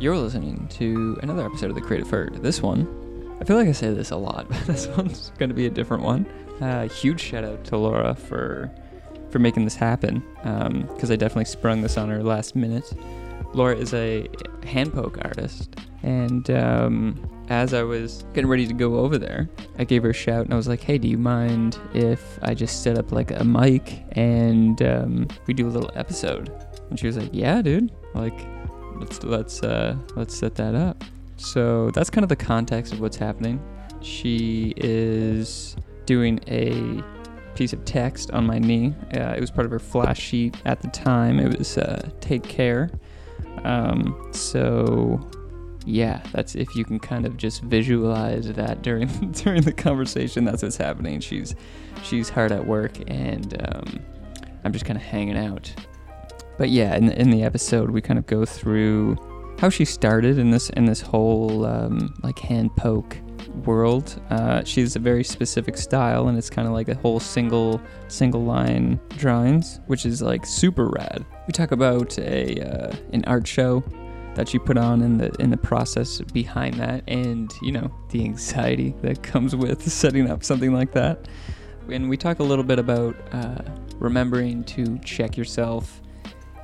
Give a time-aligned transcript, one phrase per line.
[0.00, 2.36] You're listening to another episode of The Creative Herd.
[2.36, 5.54] This one, I feel like I say this a lot, but this one's going to
[5.54, 6.24] be a different one.
[6.58, 8.70] Uh, huge shout out to Lara for
[9.28, 10.24] for making this happen
[10.88, 12.90] because I definitely sprung this on her last minute.
[13.52, 14.26] Lara is a
[14.64, 19.84] hand poke artist, and um, as I was getting ready to go over there, I
[19.84, 22.82] gave her a shout and I was like, "Hey, do you mind if I just
[22.82, 26.50] set up like a mic and um, we do a little episode?"
[26.88, 27.92] And she was like, "Yeah, dude.
[28.14, 28.38] Like,
[29.00, 31.02] let's let's uh, let's set that up."
[31.36, 33.62] So that's kind of the context of what's happening.
[34.02, 35.76] She is
[36.06, 37.02] doing a
[37.54, 38.94] piece of text on my knee.
[39.14, 41.38] Uh, it was part of her flash sheet at the time.
[41.38, 42.90] It was uh, "Take care."
[43.64, 45.20] Um, so
[45.86, 50.44] yeah, that's if you can kind of just visualize that during during the conversation.
[50.44, 51.20] That's what's happening.
[51.20, 51.54] She's
[52.02, 54.00] she's hard at work, and um,
[54.64, 55.72] I'm just kind of hanging out.
[56.60, 59.16] But yeah, in the, in the episode, we kind of go through
[59.58, 63.16] how she started in this in this whole um, like hand poke
[63.64, 64.20] world.
[64.28, 68.44] Uh, she's a very specific style, and it's kind of like a whole single single
[68.44, 71.24] line drawings, which is like super rad.
[71.46, 73.82] We talk about a uh, an art show
[74.34, 78.22] that she put on in the in the process behind that, and you know the
[78.22, 81.26] anxiety that comes with setting up something like that.
[81.88, 83.62] And we talk a little bit about uh,
[83.98, 86.02] remembering to check yourself,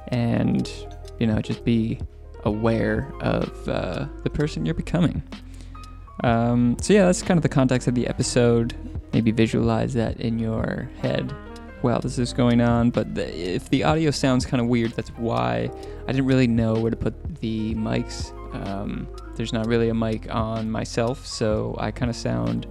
[0.09, 0.71] and
[1.19, 1.99] you know just be
[2.45, 5.23] aware of uh, the person you're becoming.
[6.25, 8.75] Um, so yeah, that's kind of the context of the episode.
[9.13, 11.33] Maybe visualize that in your head
[11.83, 12.91] while this is going on.
[12.91, 15.71] But the, if the audio sounds kind of weird, that's why
[16.07, 18.33] I didn't really know where to put the mics.
[18.55, 22.67] Um, there's not really a mic on myself, so I kind of sound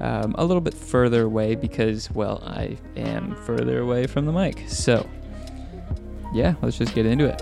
[0.00, 4.64] um, a little bit further away because, well, I am further away from the mic.
[4.68, 5.08] So
[6.34, 7.40] yeah, let's just get into it.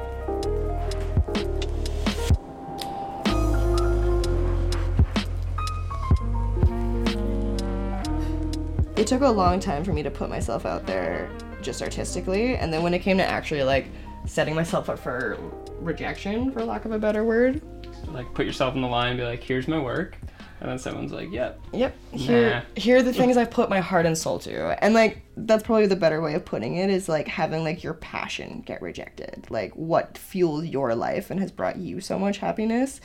[8.94, 11.28] it took a long time for me to put myself out there
[11.60, 13.86] just artistically and then when it came to actually like
[14.26, 15.36] setting myself up for
[15.80, 17.60] rejection for lack of a better word
[18.08, 20.16] Like put yourself in the line and be like, here's my work.
[20.62, 21.58] And then someone's like, yep.
[21.72, 22.80] yep here Nah.
[22.80, 25.86] here are the things i put my heart and soul to and like that's probably
[25.86, 29.72] the better way of putting it is like having like your passion get rejected like
[29.74, 33.00] what fuels your life and has brought you so much happiness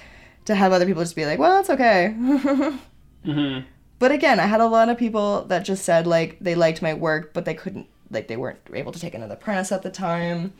[0.45, 2.09] to have other people just be like well it's okay
[3.25, 3.59] hmm
[3.99, 6.93] But again, I had a lot of people that just said like they liked my
[6.93, 10.53] work, but they couldn't like they weren't able to take another apprentice at the time.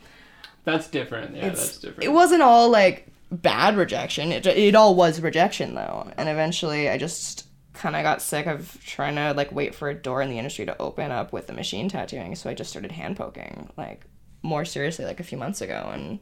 [0.64, 1.36] That's different.
[1.36, 2.02] Yeah, It's- that's different.
[2.02, 4.32] It wasn't all like bad rejection.
[4.32, 6.10] It, it all was rejection though.
[6.16, 9.94] And eventually I just kind of got sick of trying to like wait for a
[9.94, 12.34] door in the industry to open up with the machine tattooing.
[12.34, 14.04] So I just started hand poking like
[14.42, 16.18] more seriously like a few months ago and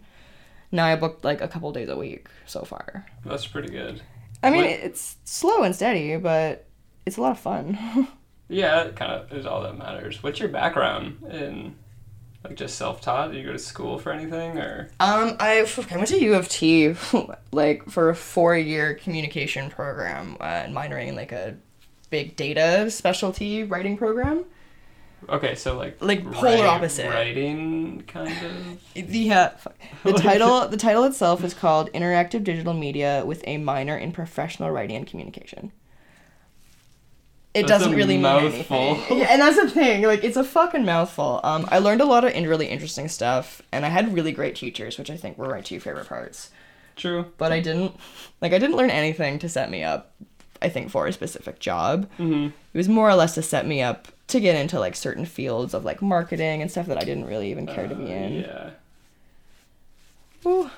[0.72, 3.06] now I booked like a couple days a week so far.
[3.24, 4.02] That's pretty good.
[4.42, 6.66] I mean, What- it's slow and steady, but
[7.06, 8.08] it's a lot of fun.
[8.48, 10.22] Yeah, that kind of is all that matters.
[10.22, 11.74] What's your background in,
[12.48, 13.32] like, just self-taught?
[13.32, 14.90] Did you go to school for anything, or?
[15.00, 16.94] Um, I, I went to U of T,
[17.52, 21.56] like for a four-year communication program, uh, and minoring in like a
[22.10, 24.44] big data specialty writing program.
[25.28, 26.00] Okay, so like.
[26.00, 27.10] Like polar opposite.
[27.10, 28.80] Writing, kind of.
[29.10, 29.50] The uh,
[30.04, 34.70] the title the title itself is called Interactive Digital Media with a minor in Professional
[34.70, 35.72] Writing and Communication.
[37.56, 38.96] It That's doesn't really mean anything.
[39.18, 40.02] Yeah, and that's the thing.
[40.02, 41.40] Like, it's a fucking mouthful.
[41.42, 44.54] Um, I learned a lot of in- really interesting stuff, and I had really great
[44.56, 46.50] teachers, which I think were my two favorite parts.
[46.96, 47.26] True.
[47.38, 47.94] but I didn't
[48.40, 50.12] like I didn't learn anything to set me up
[50.62, 52.08] I think for a specific job.
[52.18, 52.46] Mm-hmm.
[52.46, 55.74] It was more or less to set me up to get into like certain fields
[55.74, 58.44] of like marketing and stuff that I didn't really even care to be in.
[58.44, 58.70] Uh,
[60.44, 60.50] Yeah.
[60.50, 60.70] Ooh.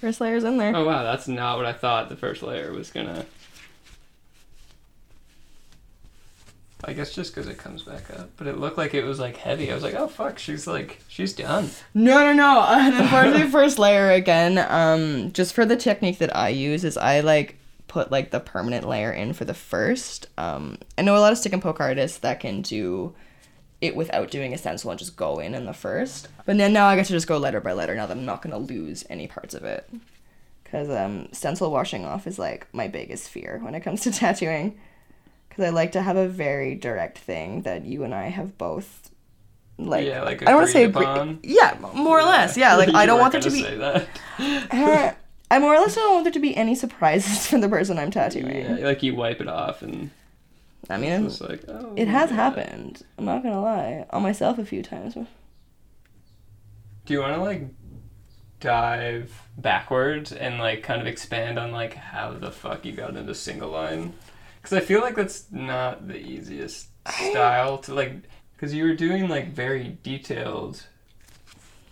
[0.00, 0.74] First layer's in there.
[0.74, 3.26] Oh wow, that's not what I thought the first layer was gonna.
[6.84, 9.36] I guess just because it comes back up, but it looked like it was like
[9.36, 9.70] heavy.
[9.70, 11.70] I was like, oh fuck, she's like, she's done.
[11.94, 12.60] No, no, no.
[12.70, 16.96] Uh, for the first layer again, um, just for the technique that I use is
[16.96, 17.56] I like
[17.88, 20.26] put like the permanent layer in for the first.
[20.38, 23.14] Um, I know a lot of stick and poke artists that can do
[23.80, 26.28] it without doing a stencil and just go in in the first.
[26.46, 28.42] But then now I get to just go letter by letter now that I'm not
[28.42, 29.88] gonna lose any parts of it.
[30.64, 34.78] Cause um, stencil washing off is like my biggest fear when it comes to tattooing.
[35.60, 39.10] Cause I like to have a very direct thing that you and I have both
[39.76, 42.56] like yeah, like I don't want to say agree- yeah, more or less.
[42.56, 43.66] Yeah, like I don't want there to be.
[43.66, 44.00] Uh,
[45.50, 48.10] I more or less don't want there to be any surprises for the person I'm
[48.10, 48.78] tattooing.
[48.78, 50.10] Yeah, like you wipe it off and
[50.88, 51.92] I mean, it's just like, oh.
[51.94, 52.36] it has yeah.
[52.36, 53.02] happened.
[53.18, 55.12] I'm not gonna lie, on myself a few times.
[55.12, 55.26] Do
[57.12, 57.68] you want to like
[58.60, 63.34] dive backwards and like kind of expand on like how the fuck you got into
[63.34, 64.14] single line?
[64.60, 68.14] Because I feel like that's not the easiest style to like.
[68.54, 70.84] Because you were doing like very detailed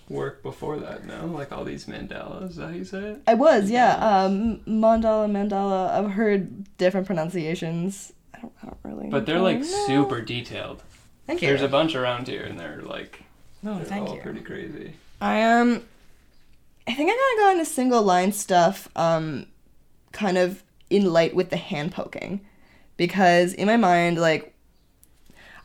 [0.09, 1.27] work before that, no?
[1.27, 2.51] Like all these mandalas.
[2.51, 3.23] Is that how you say it?
[3.27, 3.95] I was, yeah.
[3.95, 5.91] Um, mandala, mandala.
[5.91, 8.13] I've heard different pronunciations.
[8.35, 9.09] I don't, I don't really.
[9.09, 9.87] But they're like know.
[9.87, 10.83] super detailed.
[11.27, 11.49] Thank you.
[11.49, 13.23] There's a bunch around here, and they're like
[13.65, 14.23] oh, they're thank all you.
[14.23, 14.95] pretty crazy.
[15.21, 15.83] I um,
[16.87, 18.89] I think I kind of got into single line stuff.
[18.97, 19.47] Um,
[20.13, 22.41] kind of in light with the hand poking,
[22.99, 24.55] because in my mind, like.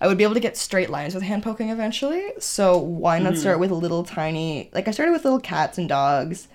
[0.02, 3.38] I would be able to get straight lines with hand poking eventually, so why not
[3.38, 6.50] start with little tiny like I started with little cats and dogs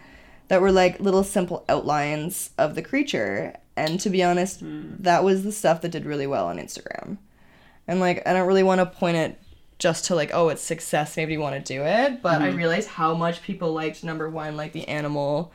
[0.49, 3.55] that were like little simple outlines of the creature.
[3.75, 4.97] And to be honest, Hmm.
[4.99, 7.17] that was the stuff that did really well on Instagram.
[7.87, 9.41] And like I don't really want to point it
[9.79, 12.21] just to like, oh, it's success, maybe you want to do it.
[12.21, 12.57] But I Mhm.
[12.57, 15.53] realized how much people liked number one, like the animal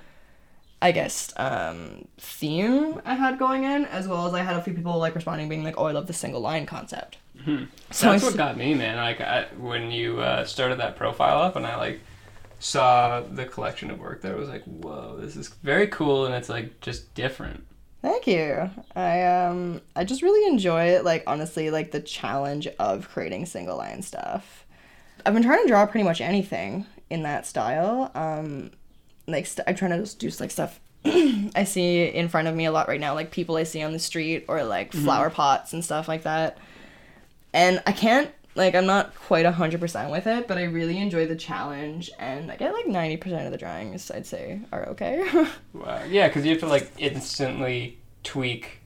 [0.83, 4.73] I guess um theme I had going in, as well as I had a few
[4.73, 7.17] people like responding being like, Oh, I love the single line concept.
[7.43, 7.63] Hmm.
[7.89, 8.97] So That's I what got me, man.
[8.97, 12.01] Like I, when you uh, started that profile up, and I like
[12.59, 16.35] saw the collection of work there, I was like, whoa, this is very cool, and
[16.35, 17.65] it's like just different.
[18.01, 18.69] Thank you.
[18.97, 23.77] I um I just really enjoy it like honestly like the challenge of creating single
[23.77, 24.65] line stuff.
[25.25, 28.11] I've been trying to draw pretty much anything in that style.
[28.13, 28.71] Um
[29.27, 32.65] like st- I'm trying to just do like stuff I see in front of me
[32.65, 35.03] a lot right now like people I see on the street or like mm-hmm.
[35.03, 36.57] flower pots and stuff like that.
[37.53, 41.35] And I can't like I'm not quite 100% with it, but I really enjoy the
[41.35, 45.27] challenge and I get like 90% of the drawings I'd say are okay.
[45.73, 46.03] Wow.
[46.07, 48.79] Yeah, because you have to like instantly tweak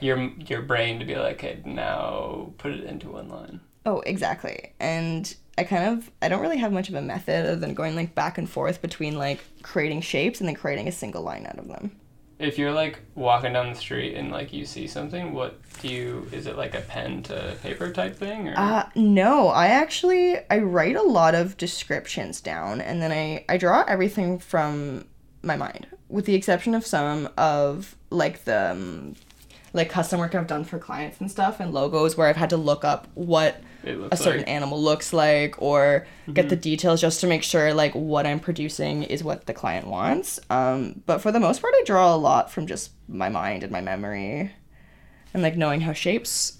[0.00, 3.60] your your brain to be like, okay, now put it into one line.
[3.86, 4.72] Oh, exactly.
[4.80, 7.94] And I kind of I don't really have much of a method other than going
[7.94, 11.58] like back and forth between like creating shapes and then creating a single line out
[11.58, 11.92] of them.
[12.38, 16.28] If you're like walking down the street and like you see something, what do you?
[16.32, 20.58] Is it like a pen to paper type thing, or Uh no, I actually I
[20.58, 25.06] write a lot of descriptions down and then I I draw everything from
[25.42, 29.14] my mind with the exception of some of like the um,
[29.72, 32.56] like custom work I've done for clients and stuff and logos where I've had to
[32.56, 34.48] look up what a certain like?
[34.48, 39.02] animal looks like or get the details just to make sure like what I'm producing
[39.04, 40.40] is what the client wants.
[40.50, 43.70] Um, but for the most part, I draw a lot from just my mind and
[43.72, 44.52] my memory
[45.32, 46.58] and like knowing how shapes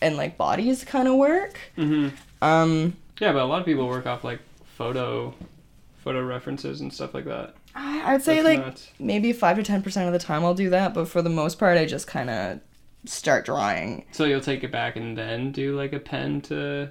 [0.00, 1.58] and like bodies kind of work.
[1.76, 2.08] hmm
[2.42, 4.40] Um, Yeah, but a lot of people work off like
[4.76, 5.34] photo,
[5.98, 7.54] photo references and stuff like that.
[7.74, 8.88] I- I'd say That's like nuts.
[8.98, 11.58] maybe five to ten percent of the time I'll do that, but for the most
[11.58, 12.60] part, I just kind of
[13.04, 14.04] start drawing.
[14.12, 16.90] So you'll take it back and then do like a pen to.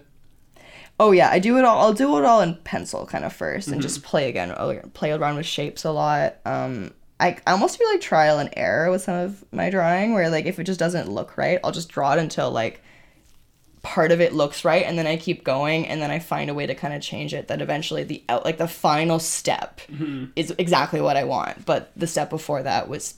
[0.99, 1.79] Oh yeah, I do it all.
[1.79, 4.53] I'll do it all in pencil kind of 1st and just play again.
[4.93, 6.37] Play around with shapes a lot.
[6.45, 10.29] Um, I, I almost feel like trial and error with some of my drawing, where
[10.29, 12.81] like if it just doesn't look right, I'll just draw it until like
[13.81, 16.53] part of it looks right, and then I keep going, and then I find a
[16.53, 17.47] way to kind of change it.
[17.47, 19.79] That eventually the out like the final step
[20.35, 23.15] is exactly what I want, but the step before that was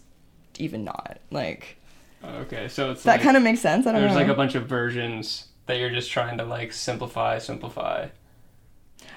[0.60, 1.78] even not like
[2.24, 3.86] Okay, so it's that like, kind of makes sense.
[3.88, 4.20] I don't there's know.
[4.20, 8.08] like a bunch of versions that you're just trying to like simplify, simplify.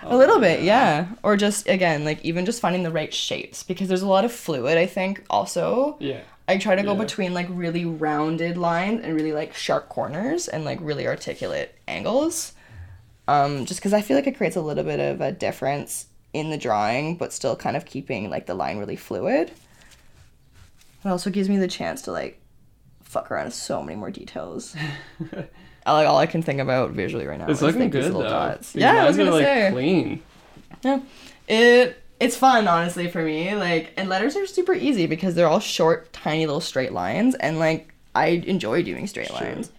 [0.02, 1.08] A little bit, yeah.
[1.22, 4.32] Or just again, like even just finding the right shapes because there's a lot of
[4.32, 4.76] fluid.
[4.78, 6.20] I think also Yeah.
[6.48, 6.98] I try to go Yeah.
[6.98, 12.52] between like really rounded lines and really like sharp corners and like really articulate angles.
[13.28, 16.50] Um, just because I feel like it creates a little bit of a difference in
[16.50, 19.50] the drawing, but still kind of keeping like the line really fluid.
[21.04, 22.40] It also gives me the chance to like
[23.14, 24.74] fuck around with so many more details.
[25.86, 27.46] I like all I can think about visually right now.
[27.46, 28.18] It's is, looking good though.
[28.18, 28.74] little dots.
[28.74, 29.70] Yeah, I was gonna like say.
[29.72, 30.22] clean.
[30.82, 31.00] Yeah.
[31.48, 33.54] It it's fun honestly for me.
[33.54, 37.58] Like and letters are super easy because they're all short, tiny little straight lines and
[37.58, 39.36] like I enjoy doing straight Sure.
[39.40, 39.70] lines.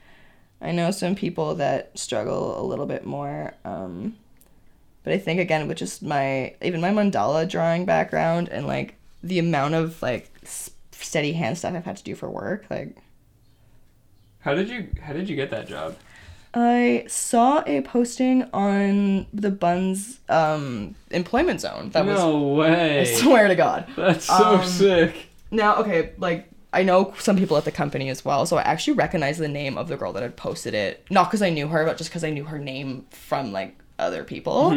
[0.62, 3.54] I know some people that struggle a little bit more.
[3.66, 4.16] Um
[5.04, 9.40] but I think again with just my even my mandala drawing background and like the
[9.40, 10.32] amount of like
[10.92, 12.96] steady hand stuff I've had to do for work, like
[14.46, 15.96] How did you How did you get that job?
[16.54, 23.48] I saw a posting on the Bunz um employment zone that was no I swear
[23.50, 23.88] to God.
[23.98, 25.30] That's so Um, sick.
[25.52, 28.94] Now, okay, like I know some people at the company as well, so I actually
[28.94, 31.84] recognize the name of the girl that had posted it, not because I knew her,
[31.86, 34.72] but just because I knew her name from like other people.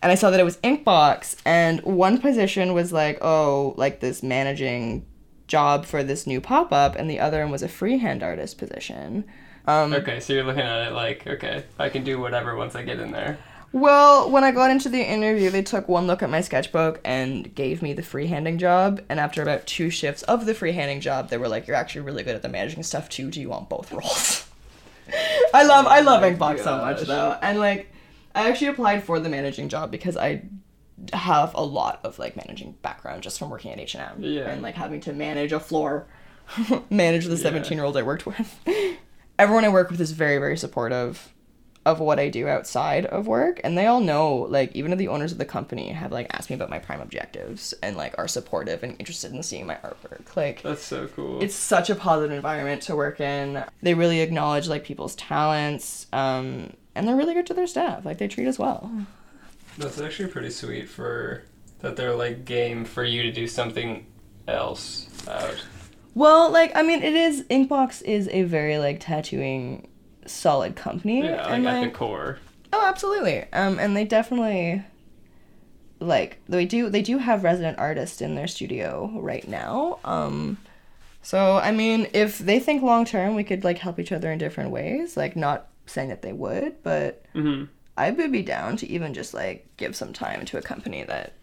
[0.00, 4.22] And I saw that it was Inkbox, and one position was like, oh, like this
[4.22, 5.04] managing
[5.48, 9.24] job for this new pop up, and the other one was a freehand artist position.
[9.66, 12.82] Um, Okay, so you're looking at it like, okay, I can do whatever once I
[12.82, 13.38] get in there.
[13.70, 17.54] Well, when I got into the interview, they took one look at my sketchbook and
[17.54, 19.02] gave me the freehanding job.
[19.10, 22.22] And after about two shifts of the freehanding job, they were like, "You're actually really
[22.22, 23.30] good at the managing stuff too.
[23.30, 24.46] Do you want both roles?"
[25.54, 27.92] I love I love Inkbox so much though, and like
[28.34, 30.42] I actually applied for the managing job because I
[31.12, 34.48] have a lot of like managing background just from working at H and M Yeah.
[34.50, 36.06] and like having to manage a floor,
[36.90, 38.58] manage the seventeen year old I worked with.
[39.38, 41.32] Everyone I work with is very very supportive
[41.86, 45.32] of what I do outside of work, and they all know like even the owners
[45.32, 48.82] of the company have like asked me about my prime objectives and like are supportive
[48.82, 50.36] and interested in seeing my artwork.
[50.36, 51.40] Like That's so cool.
[51.42, 53.64] it's such a positive environment to work in.
[53.80, 58.04] They really acknowledge like people's talents, um, and they're really good to their staff.
[58.04, 58.90] Like they treat us well.
[59.78, 61.44] That's actually pretty sweet for
[61.80, 64.06] that they're like game for you to do something
[64.46, 65.64] else out.
[66.14, 69.88] Well, like I mean, it is Inkbox is a very like tattooing
[70.26, 72.38] solid company, Yeah, like and at like the core.
[72.72, 73.44] oh, absolutely.
[73.52, 74.82] Um, and they definitely
[76.00, 79.98] like they do they do have resident artists in their studio right now.
[80.04, 80.58] Um,
[81.22, 84.38] so I mean, if they think long term, we could like help each other in
[84.38, 85.16] different ways.
[85.16, 87.64] Like not saying that they would, but hmm
[87.98, 91.34] I would be down to even just like give some time to a company that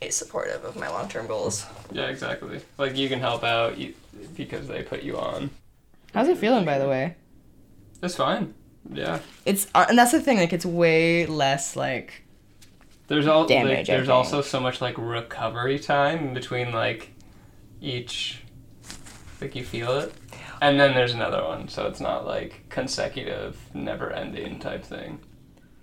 [0.00, 1.66] is supportive of my long term goals.
[1.90, 2.60] Yeah, exactly.
[2.78, 3.94] Like you can help out you,
[4.36, 5.50] because they put you on.
[6.14, 7.16] How's it feeling, by the way?
[8.00, 8.54] It's fine.
[8.92, 9.18] Yeah.
[9.44, 10.38] It's uh, and that's the thing.
[10.38, 12.22] Like it's way less like
[13.08, 17.10] There's all Damage, I there's also so much like recovery time in between like
[17.80, 18.42] each
[19.40, 20.14] like you feel it.
[20.60, 25.18] And then there's another one, so it's not like consecutive, never ending type thing.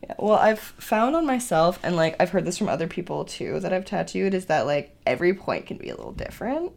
[0.07, 3.59] Yeah, well, I've found on myself, and like I've heard this from other people too
[3.61, 6.73] that I've tattooed, is that like every point can be a little different.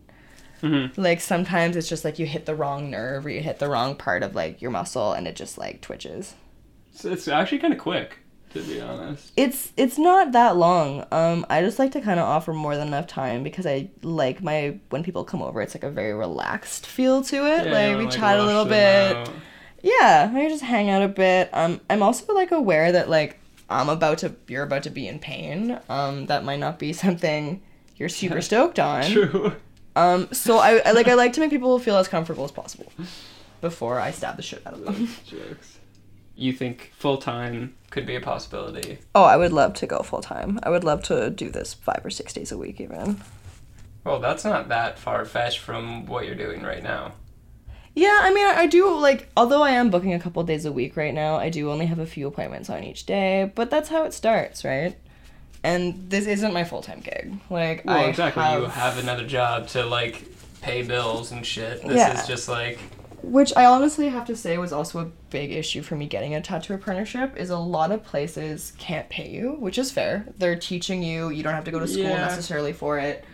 [0.63, 1.01] Mm-hmm.
[1.01, 3.95] Like sometimes it's just like you hit the wrong nerve or you hit the wrong
[3.95, 6.35] part of like your muscle, and it just like twitches.
[6.93, 8.19] So it's actually kind of quick,
[8.55, 9.33] to be honest.
[9.37, 11.05] It's it's not that long.
[11.13, 14.43] Um, I just like to kind of offer more than enough time because I like
[14.43, 17.67] my when people come over, it's like a very relaxed feel to it.
[17.67, 19.17] Yeah, like we wanna, chat a little bit.
[19.17, 19.31] out.
[19.83, 21.51] Yeah, I just hang out a bit.
[21.53, 23.39] Um, I'm also like aware that like
[23.71, 25.79] I'm about to, you're about to be in pain.
[25.89, 27.63] Um, that might not be something
[27.97, 29.05] you're super stoked on.
[29.05, 29.53] True.
[29.97, 32.93] Um, so I, I like I like to make people feel as comfortable as possible
[33.61, 35.09] before I stab the shit out of them.
[35.27, 35.79] Jokes.
[36.37, 38.99] You think full time could be a possibility?
[39.13, 40.61] Oh, I would love to go full time.
[40.63, 43.21] I would love to do this five or six days a week, even.
[44.05, 47.15] Well, that's not that far fetched from what you're doing right now.
[47.99, 50.71] Yeah, I mean, I I do like, although I am booking a couple days a
[50.73, 53.89] week right now, I do only have a few appointments on each day, but that's
[53.89, 54.97] how it starts, right?
[55.65, 57.39] And this isn't my full time gig.
[57.51, 58.43] Like, Well, I exactly.
[58.43, 60.23] have, You have another job to like
[60.63, 61.83] pay bills and shit.
[61.83, 62.21] This Yeah.
[62.21, 62.79] is just like
[63.23, 66.41] Which I honestly have to say was also a big issue for me getting a
[66.41, 70.25] tattoo apprenticeship is a lot of places can't pay you, which is fair.
[70.39, 72.21] They're teaching you, you don't have to go to school Yeah.
[72.29, 73.25] necessarily for it.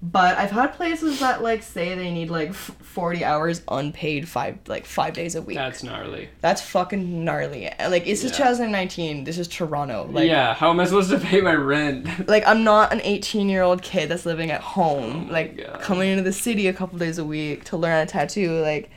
[0.00, 4.58] But I've had places that like say they need like f- 40 hours unpaid 5
[4.68, 5.56] like 5 days a week.
[5.56, 6.28] that's gnarly.
[6.40, 7.68] That's fucking gnarly.
[7.80, 8.30] Like it's Yeah.
[8.30, 9.24] 2019.
[9.24, 10.08] This is Toronto.
[10.08, 10.54] Like yeah.
[10.54, 12.28] How am I supposed to pay my rent?
[12.28, 15.80] like I'm not an 18 year old kid that's living at home, Oh like God.
[15.80, 18.60] coming into the city a couple days a week to learn a tattoo.
[18.60, 18.90] Like,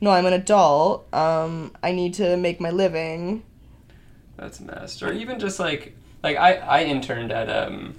[0.00, 1.12] no, I'm an adult.
[1.14, 3.42] Um, I need to make my living.
[4.38, 5.02] That's messed.
[5.02, 7.94] Or even just like like I I interned at um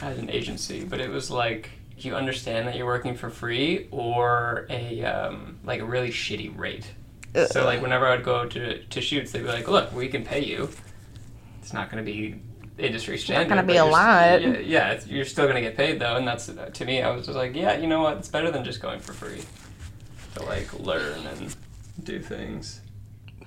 [0.00, 4.66] at an agency, but it was like you understand that you're working for free or
[4.68, 6.86] a um like a really shitty rate.
[7.50, 10.42] So like whenever I'd go to to shoots, they'd be like, "Look, we can pay
[10.42, 10.70] you.
[11.60, 12.40] It's not going to be
[12.78, 13.42] industry standard.
[13.42, 16.00] It's not gonna be a lot." Yeah, yeah it's, you're still going to get paid
[16.00, 17.02] though, and that's to me.
[17.02, 18.16] I was just like, yeah, you know what?
[18.18, 19.42] It's better than just going for free
[20.34, 21.54] to like learn and
[22.02, 22.80] do things.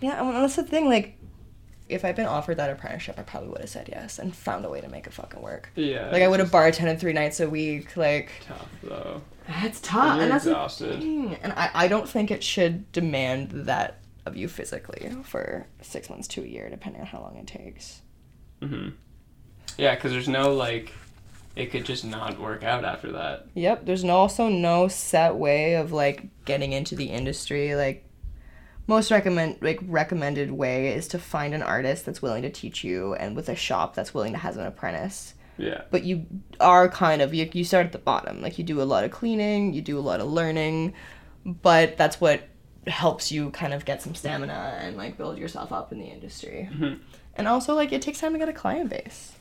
[0.02, 0.88] Yeah, and that's the thing.
[0.88, 1.18] Like,
[1.90, 4.70] if I'd been offered that apprenticeship, I probably would have said yes and found a
[4.70, 5.72] way to make it fucking work.
[5.76, 6.10] Yeah.
[6.12, 7.98] Like, I would have bartended three nights a week.
[7.98, 9.22] Like, tough though.
[9.48, 11.02] it's tough, you're and that's exhausted.
[11.02, 16.28] And I, I don't think it should demand that of you physically for six months
[16.30, 18.02] to a year, depending on how long it takes.
[18.62, 18.90] hmm
[19.78, 20.94] Yeah, because there's no like,
[21.56, 23.48] it could just not work out after that.
[23.56, 27.76] Yep, there's no, also no set way of like getting into the industry.
[27.76, 28.06] Like
[28.90, 33.14] most recommend like recommended way is to find an artist that's willing to teach you
[33.14, 35.36] and with a shop that's willing to have an apprentice.
[35.58, 35.82] Yeah.
[35.92, 36.26] But you
[36.60, 38.42] are kind of you, you start at the bottom.
[38.42, 40.94] Like you do a lot of cleaning, you do a lot of learning,
[41.46, 42.42] but that's what
[42.88, 46.68] helps you kind of get some stamina and like build yourself up in the industry.
[46.74, 47.00] Mhm.
[47.36, 49.34] And also like it takes time to get a client base.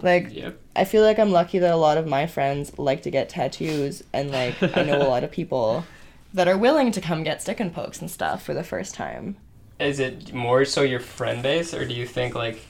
[0.00, 0.60] Like Yep.
[0.76, 4.04] I feel like I'm lucky that a lot of my friends like to get tattoos,
[4.12, 5.84] and like I know a lot of people
[6.36, 9.36] that are willing to come get stick and pokes and stuff for the first time.
[9.80, 12.60] Is it more so your friend base, or do you think like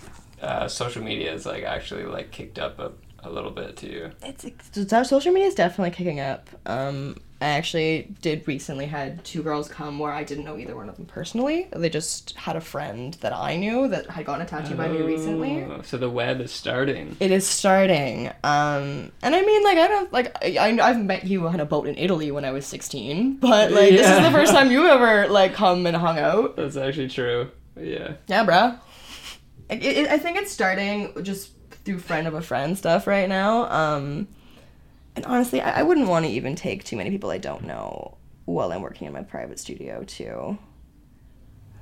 [0.42, 4.11] uh, social media is like actually like kicked up a, a little bit too.
[4.23, 6.49] It's, it's our social media is definitely kicking up.
[6.66, 10.88] Um, I actually did recently had two girls come where I didn't know either one
[10.88, 11.68] of them personally.
[11.74, 15.02] They just had a friend that I knew that had gotten a tattoo by me
[15.02, 15.62] recently.
[15.64, 17.14] Oh, So the web is starting.
[17.20, 18.28] It is starting.
[18.42, 21.86] Um, and I mean, like, I don't, like, I, I've met you on a boat
[21.86, 25.28] in Italy when I was 16, but, like, this is the first time you ever,
[25.30, 26.56] like, come and hung out.
[26.56, 27.50] That's actually true.
[27.78, 28.14] Yeah.
[28.28, 28.78] Yeah, bruh.
[29.68, 31.50] It, it, I think it's starting just
[31.84, 33.70] through friend of a friend stuff right now.
[33.70, 34.28] Um,
[35.16, 38.16] and honestly, I, I wouldn't want to even take too many people I don't know
[38.44, 40.58] while I'm working in my private studio, too.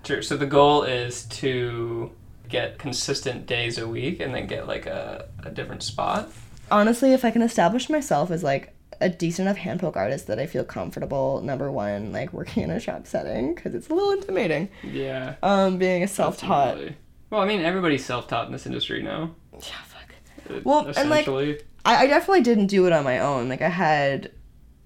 [0.04, 0.22] Sure.
[0.22, 2.10] So the goal is to
[2.48, 6.30] get consistent days a week and then get like a, a different spot.
[6.70, 10.38] honestly, if I can establish myself as like a decent enough hand poke artist that
[10.38, 14.12] I feel comfortable, number one, like working in a shop setting, because it's a little
[14.12, 14.68] intimidating.
[14.82, 15.36] Yeah.
[15.42, 16.76] Um, being a self-taught.
[16.76, 16.96] definitely.
[17.30, 19.34] Well, I mean, everybody's self-taught in this industry now.
[19.52, 20.62] Yeah, fuck.
[20.64, 21.60] Well, and, like, essentially.
[21.84, 23.48] I, I definitely didn't do it on my own.
[23.48, 24.30] Like I had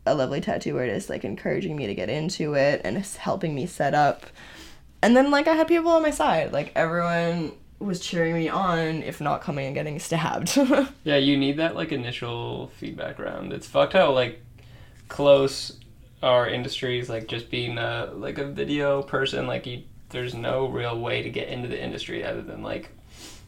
[0.06, 3.94] a lovely tattoo artist like encouraging me to get into it and helping me set
[3.94, 4.26] up.
[5.02, 6.52] And then like I had people on my side.
[6.52, 10.58] Like everyone was cheering me on, if not coming and getting stabbed.
[11.04, 13.52] Yeah, you need that like initial feedback round.
[13.52, 14.42] It's fucked how like
[15.08, 15.78] close
[16.22, 19.46] our industry is like just being a like a video person.
[19.46, 22.90] Like you, there's no real way to get into the industry other than like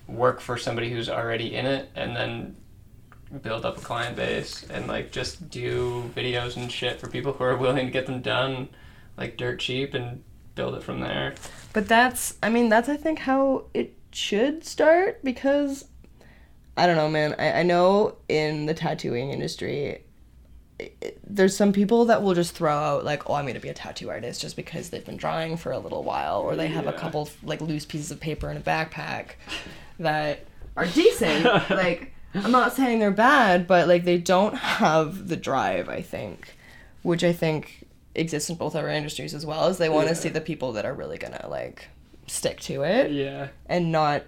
[0.07, 2.57] work for somebody who's already in it and then
[3.43, 7.45] build up a client base and like just do videos and shit for people who
[7.45, 8.69] are willing to get them done
[9.17, 10.23] like dirt cheap and
[10.55, 11.35] build it from there.
[11.73, 15.85] But that's, I mean, that's I think how it should start because
[16.77, 17.35] I don't know, man.
[17.39, 20.03] I, I know in the tattooing industry,
[20.79, 23.69] it, it- there's some people that will just throw out like, "Oh, I'm gonna be
[23.69, 26.87] a tattoo artist" just because they've been drawing for a little while, or they have
[26.89, 29.33] a couple like loose pieces of paper in a backpack
[30.01, 30.41] that
[30.77, 31.45] are decent.
[31.71, 35.89] like, I'm not saying they're bad, but like they don't have the drive.
[35.89, 36.55] I think,
[37.03, 40.21] which I think exists in both our industries as well, is they want to Yeah.
[40.21, 41.89] see the people that are really gonna like
[42.27, 43.49] stick to it Yeah.
[43.67, 44.25] and not.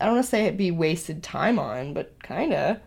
[0.00, 2.80] I don't want to say it be wasted time on, but kinda.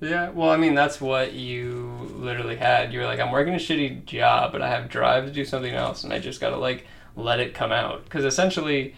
[0.00, 2.92] Yeah, well, I mean, that's what you literally had.
[2.92, 5.74] You were like, I'm working a shitty job, but I have drive to do something
[5.74, 8.04] else, and I just gotta, like, let it come out.
[8.04, 8.94] Because essentially,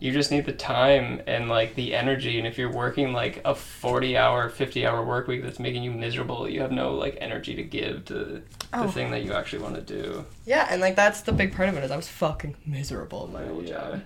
[0.00, 2.38] you just need the time and, like, the energy.
[2.38, 5.90] And if you're working, like, a 40 hour, 50 hour work week that's making you
[5.92, 8.88] miserable, you have no, like, energy to give to the Oh.
[8.88, 10.24] thing that you actually want to do.
[10.46, 13.32] Yeah, and like that's the big part of it is I was fucking miserable in
[13.32, 13.72] my old Yeah.
[13.74, 14.00] job,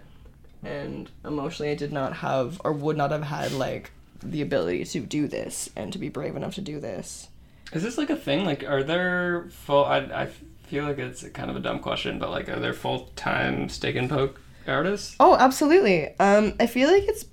[0.64, 3.90] and emotionally I did not have or would not have had like
[4.22, 7.28] the ability to do this and to be brave enough to do this.
[7.72, 8.44] Is this, like, a thing?
[8.44, 9.85] Like, are there full.
[9.85, 10.28] I, I
[10.66, 13.96] feel like it's kind of a dumb question, but, like, are there full time stick
[13.96, 14.40] and poke
[14.72, 15.16] artists?
[15.20, 16.18] Oh, absolutely.
[16.18, 17.24] Um, I feel like it's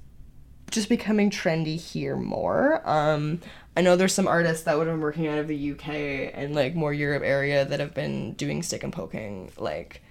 [0.71, 2.81] just becoming trendy here more.
[2.89, 3.39] Um,
[3.75, 5.89] I know there's some artists that would have been working out of the UK
[6.33, 10.01] and like more Europe area that have been doing stick and poking like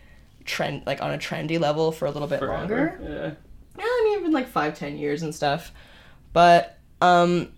[0.44, 2.98] trend like on a trendy level for a little bit longer.
[3.02, 3.30] Yeah.
[3.78, 5.72] Yeah, I mean, even like five, ten years and stuff.
[6.32, 7.52] But um,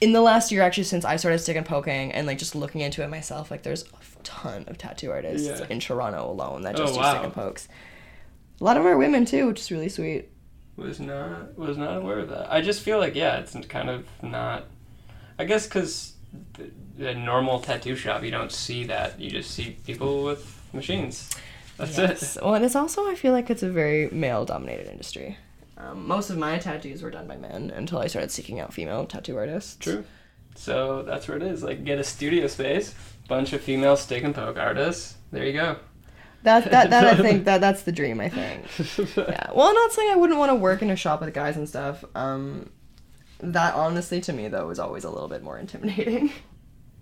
[0.00, 2.80] in the last year, actually, since I started stick and poking and like just looking
[2.80, 5.66] into it myself, like there's a ton of tattoo artists Yeah.
[5.70, 7.12] in Toronto alone that Oh, just do wow.
[7.12, 7.68] stick and pokes.
[8.60, 10.28] A lot of them are women too, which is really sweet.
[10.76, 12.52] was not was not aware of that.
[12.52, 14.64] I just feel like yeah, it's kind of not.
[15.38, 16.14] I guess because
[16.54, 19.20] the, the normal tattoo shop, you don't see that.
[19.20, 21.30] You just see people with machines.
[21.76, 22.36] That's Yes.
[22.36, 22.42] it.
[22.44, 25.38] Well, and it's also I feel like it's a very male-dominated industry.
[25.76, 29.06] Um, most of my tattoos were done by men until I started seeking out female
[29.06, 29.76] tattoo artists.
[29.76, 30.04] True.
[30.56, 31.62] So that's where it is.
[31.62, 32.96] Like get a studio space,
[33.28, 35.14] bunch of female stick and poke artists.
[35.30, 35.76] There you go.
[36.42, 38.20] That that that I think that that's the dream.
[38.20, 38.64] I think.
[39.16, 39.50] yeah.
[39.54, 41.68] Well, I'm not saying I wouldn't want to work in a shop with guys and
[41.68, 42.04] stuff.
[42.14, 42.70] Um,
[43.40, 46.28] that honestly, to me though, was always a little bit more intimidating.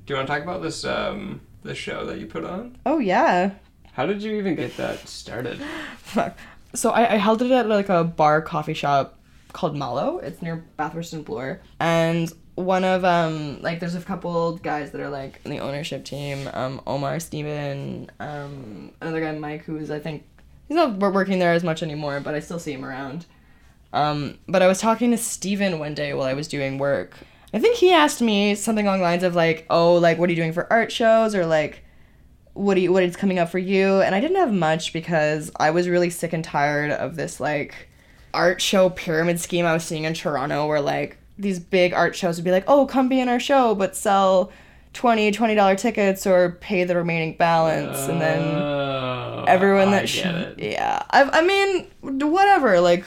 [0.06, 2.78] Do you want to talk about this um the show that you put on?
[2.86, 3.52] Oh yeah.
[3.92, 5.60] How did you even get that started?
[6.74, 9.18] So I, I held it at like a bar coffee shop
[9.54, 10.18] called Mallo.
[10.18, 11.62] It's near Bathurst and Bloor.
[11.80, 16.04] And one of um like there's a couple guys that are like in the ownership
[16.04, 16.48] team.
[16.52, 20.24] Um Omar Steven, um another guy Mike who's I think
[20.66, 23.26] he's not working there as much anymore, but I still see him around.
[23.92, 27.16] Um but I was talking to Steven one day while I was doing work.
[27.54, 30.32] I think he asked me something along the lines of like, "Oh, like what are
[30.32, 31.84] you doing for art shows or like
[32.56, 35.50] what do you what is coming up for you and i didn't have much because
[35.56, 37.88] i was really sick and tired of this like
[38.32, 42.36] art show pyramid scheme i was seeing in toronto where like these big art shows
[42.36, 44.50] would be like oh come be in our show but sell
[44.94, 50.08] 20 20 dollar tickets or pay the remaining balance and then Oh, everyone I that
[50.08, 53.04] get sh- yeah I, I mean whatever like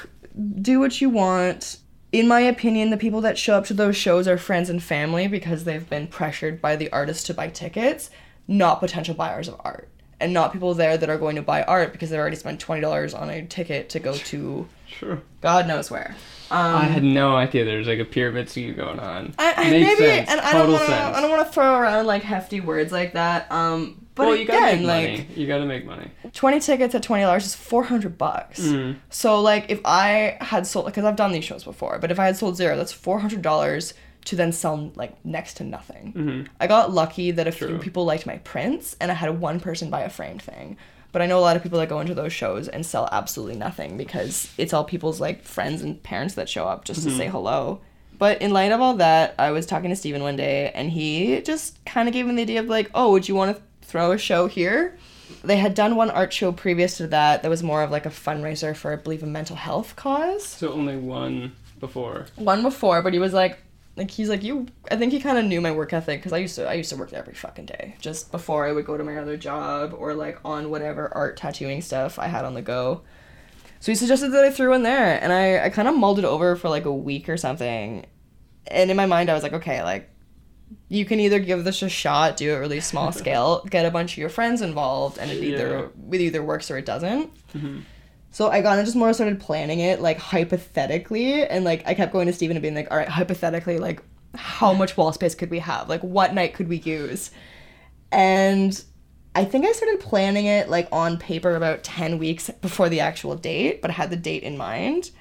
[0.61, 1.79] do what you want
[2.11, 5.27] in my opinion, the people that show up to those shows are friends and family
[5.27, 8.09] because they've been pressured by the artist to buy tickets,
[8.47, 9.89] not potential buyers of art.
[10.19, 13.17] And not people there that are going to buy art because they've already spent $20
[13.17, 15.21] on a ticket to go to True.
[15.41, 16.15] God knows where.
[16.51, 19.33] Um, I had no idea there's like a pyramid scheme going on.
[19.37, 20.29] I, I Makes maybe, sense.
[20.31, 20.95] and I Total don't want to.
[21.17, 23.51] I don't want to throw around like hefty words like that.
[23.51, 25.39] Um, but well, you gotta again, make like money.
[25.39, 26.11] You gotta make money.
[26.33, 28.59] twenty tickets at twenty dollars is four hundred bucks.
[28.61, 28.97] Mm.
[29.09, 32.25] So like, if I had sold, because I've done these shows before, but if I
[32.25, 33.93] had sold zero, that's four hundred dollars
[34.25, 36.13] to then sell like next to nothing.
[36.13, 36.47] Mhm.
[36.59, 39.89] I got lucky that a few people liked my prints, and I had one person
[39.89, 40.75] buy a framed thing.
[41.11, 43.55] But I know a lot of people that go into those shows and sell absolutely
[43.55, 47.23] nothing because it's all people's like friends and parents that show up just to say
[47.23, 47.31] mm-hmm.
[47.31, 47.81] hello.
[48.19, 51.41] But in light of all that, I was talking to Steven one day and he
[51.41, 54.11] just kind of gave me the idea of like, oh, would you want to throw
[54.11, 54.97] a show here?
[55.43, 58.09] They had done one art show previous to that that was more of like a
[58.09, 62.25] fundraiser for, I believe, a mental health cause So only one before.
[62.35, 63.59] one before, but he was like,
[63.99, 64.65] like he's like you.
[64.89, 66.89] I think he kind of knew my work ethic because I used to I used
[66.89, 67.95] to work there every fucking day.
[68.01, 71.81] Just before I would go to my other job or like on whatever art tattooing
[71.81, 73.01] stuff I had on the go.
[73.81, 76.25] So he suggested that I threw in there, and I I kind of mulled it
[76.25, 78.05] over for like a week or something.
[78.67, 80.09] And in my mind, I was like, okay, like
[80.87, 84.13] you can either give this a shot, do it really small scale, get a bunch
[84.13, 85.53] of your friends involved, and it Yeah.
[85.53, 87.31] either it either works or it doesn't.
[87.53, 87.81] Mhm.
[88.31, 92.13] So I kind of just more started planning it like hypothetically, and like I kept
[92.13, 94.01] going to Steven and being like, all right, hypothetically, like
[94.35, 95.89] how much wall space could we have?
[95.89, 97.31] Like what night could we use?
[98.11, 98.81] And
[99.35, 103.35] I think I started planning it like on paper about 10 weeks before the actual
[103.35, 105.11] date, but I had the date in mind.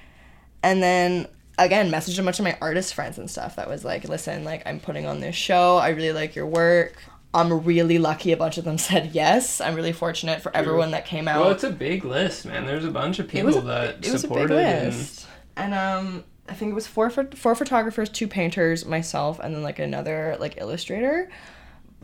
[0.63, 1.27] And then
[1.59, 4.63] again, messaged a bunch of my artist friends and stuff that was like, listen, like
[4.67, 5.77] I'm putting on this show.
[5.77, 6.97] I really like your work.
[7.35, 9.61] I'm really lucky a bunch of them said yes.
[9.61, 12.67] I'm really fortunate for everyone that came out Well, it's a big list, man.
[12.67, 14.49] There's a bunch of it people was a, that it was a supported.
[14.49, 15.27] big and- list.
[15.57, 19.79] And um I think it was four four photographers, two painters, myself, and then like
[19.79, 21.29] another like illustrator.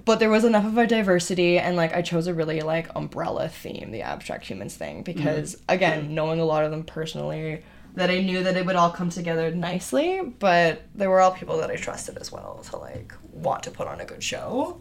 [0.05, 3.49] But there was enough of a diversity and like I chose a really like umbrella
[3.49, 7.63] theme, the abstract humans thing, because again, knowing a lot of them personally,
[7.95, 11.57] that I knew that it would all come together nicely, but they were all people
[11.59, 14.79] that I trusted as well to like want to put on a good show.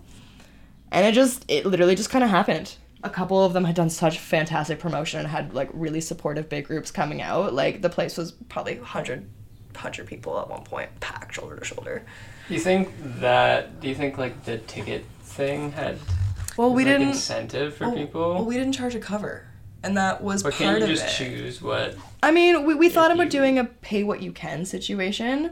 [0.94, 2.76] And it just it literally just kind of happened.
[3.04, 6.66] A couple of them had done such fantastic promotion and had like really supportive big
[6.68, 7.54] groups coming out.
[7.54, 9.28] Like the place was probably 100
[9.74, 12.04] 100 people at one point, packed shoulder to shoulder.
[12.48, 13.82] You think that?
[13.82, 15.98] Do you think like the ticket thing had
[16.58, 18.34] Well, we like, didn't incentive for well, people?
[18.36, 19.48] Well, we didn't charge a cover.
[19.86, 20.60] And that was part of it.
[20.60, 21.26] but part can't you of just it.
[21.26, 21.96] choose what?
[22.22, 25.52] I mean, we, we thought about you- doing a pay what you can situation.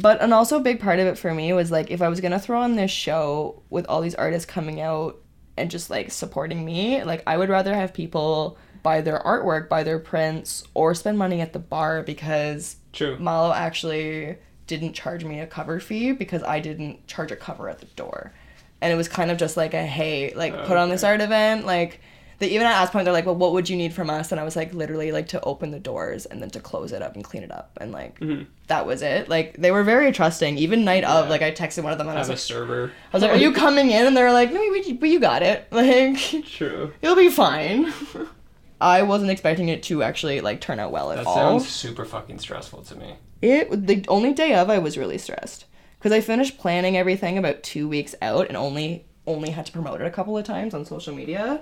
[0.00, 2.20] But and also a big part of it for me was like if I was
[2.20, 5.18] gonna throw on this show with all these artists coming out
[5.56, 9.82] and just like supporting me, like I would rather have people buy their artwork, buy
[9.82, 13.18] their prints, or spend money at the bar because True.
[13.18, 17.80] Mallo actually didn't charge me a cover fee because I didn't charge a cover at
[17.80, 18.32] the door.
[18.80, 21.66] And it was kind of just like a hey, like put on this art event,
[21.66, 22.00] like
[22.38, 24.30] they even at this point they're like, well, what would you need from us?
[24.32, 27.02] And I was like, literally like to open the doors and then to close it
[27.02, 28.46] up and clean it up and like Mhm.
[28.68, 29.28] that was it.
[29.28, 30.56] Like they were very trusting.
[30.58, 32.38] Even night of, like I texted one of them and I was Have a like,
[32.40, 32.92] server.
[33.12, 34.06] I was like, are you coming in?
[34.06, 35.66] And they're like, no, we, we, you got it.
[35.72, 36.92] Like True.
[37.02, 37.92] you'll be fine.
[38.80, 41.34] I wasn't expecting it to actually like turn out well at That all.
[41.34, 43.16] That sounds super fucking stressful to me.
[43.42, 45.64] It the only day of I was really stressed
[45.98, 50.00] because I finished planning everything about two weeks out and only only had to promote
[50.00, 51.60] it a couple of times on social media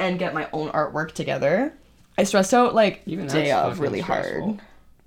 [0.00, 1.72] and get my own artwork together.
[2.18, 4.44] I stressed out like Even day of really stressful.
[4.46, 4.60] hard.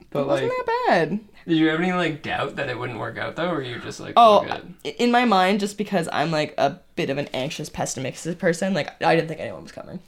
[0.10, 1.20] But it wasn't like, that bad.
[1.48, 4.00] did you have any like doubt that it wouldn't work out though, or you just
[4.00, 4.48] like, Oh,
[4.84, 8.90] in my mind, just because I'm like a bit of an anxious, pessimistic person, like
[9.04, 10.00] I didn't think anyone was coming.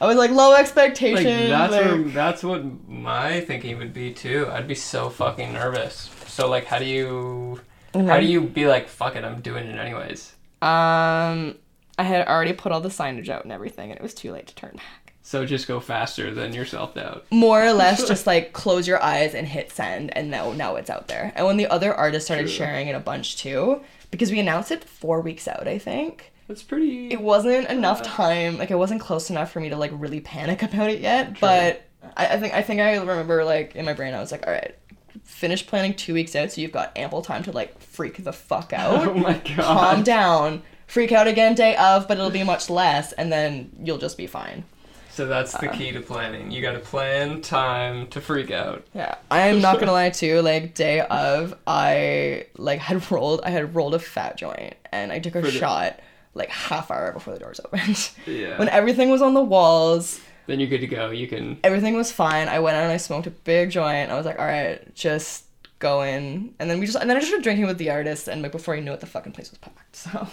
[0.00, 1.50] I was like low Like expectations.
[1.50, 4.48] that's like- where, that's what my thinking would be too.
[4.50, 6.10] I'd be so fucking nervous.
[6.26, 7.60] So like, how do you
[7.94, 10.34] how do you be like, fuck it, I'm doing it anyways?
[10.62, 11.56] Um,
[12.02, 14.46] I had already put all the signage out and everything, and it was too late
[14.48, 15.12] to turn back.
[15.24, 17.26] So just go faster than your self doubt.
[17.30, 20.90] More or less, just like close your eyes and hit send, and now now it's
[20.90, 21.32] out there.
[21.36, 22.52] And when the other artists started True.
[22.56, 26.62] sharing it a bunch too, because we announced it four weeks out, I think That's
[26.64, 27.12] pretty.
[27.12, 28.04] it wasn't enough Uh.
[28.04, 28.58] time.
[28.58, 31.38] Like it wasn't close enough for me to like really panic about it yet.
[31.38, 31.82] But
[32.16, 34.52] I, I think I think I remember like in my brain, I was like, all
[34.52, 34.74] right,
[35.22, 38.72] finish planning two weeks out, so you've got ample time to like freak the fuck
[38.76, 39.06] out.
[39.06, 39.56] oh my god.
[39.56, 43.98] calm down, freak out again day of, but it'll be much less, and then you'll
[43.98, 44.64] just be fine.
[45.10, 45.58] So that's Uh.
[45.60, 46.50] the key to planning.
[46.50, 48.84] You got to plan time to freak out.
[48.94, 50.40] Yeah, I am not gonna lie too.
[50.40, 55.18] Like day of, I like had rolled, I had rolled a fat joint, and I
[55.18, 56.00] took a For the- shot
[56.34, 58.10] like half hour before the doors opened.
[58.26, 58.58] Yeah.
[58.58, 61.10] when everything was on the walls, then you're good to go.
[61.10, 61.58] You can.
[61.62, 62.48] everything was fine.
[62.48, 64.10] I went out and I smoked a big joint.
[64.10, 65.44] I was like, all right, just
[65.78, 68.28] go in, and then we just and then I just started drinking with the artists,
[68.28, 69.96] and like before I knew it, the fucking place was packed.
[69.96, 70.26] So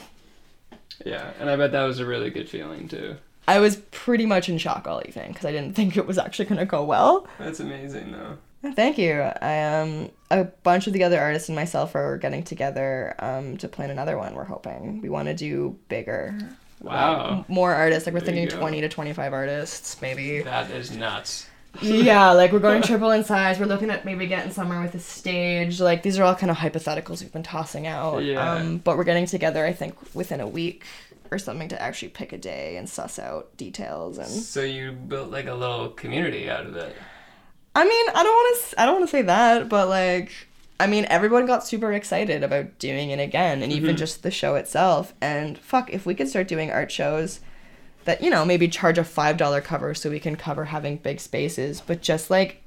[1.06, 3.16] Yeah, and I bet that was a really good feeling too.
[3.48, 6.46] I was pretty much in shock all evening because I didn't think it was actually
[6.46, 7.28] gonna go well.
[7.40, 8.38] That's amazing though.
[8.74, 9.22] Thank you.
[9.22, 13.68] I um a bunch of the other artists and myself are getting together um to
[13.68, 14.36] plan another one.
[14.36, 16.38] We're hoping we want to do bigger.
[16.82, 17.38] Wow.
[17.38, 18.06] Like, more artists.
[18.06, 20.42] Like we're There thinking twenty to twenty five artists, maybe.
[20.42, 21.48] That is nuts.
[21.82, 23.60] Yeah, like we're going triple in size.
[23.60, 25.80] We're looking at maybe getting somewhere with a stage.
[25.80, 28.24] Like these are all kind of hypotheticals we've been tossing out.
[28.24, 28.54] Yeah.
[28.54, 30.84] Um, but we're getting together, I think, within a week
[31.32, 34.18] or something to actually pick a day and suss out details.
[34.18, 36.96] And So you built like a little community out of it.
[37.76, 38.82] I mean, I don't want to.
[38.82, 40.32] I don't want to say that, but like,
[40.80, 44.00] I mean, everyone got super excited about doing it again, and even Mhm.
[44.00, 45.14] just the show itself.
[45.22, 47.42] And fuck, if we could start doing art shows
[48.10, 51.20] that you know maybe charge a five dollar cover so we can cover having big
[51.20, 52.64] spaces, but just like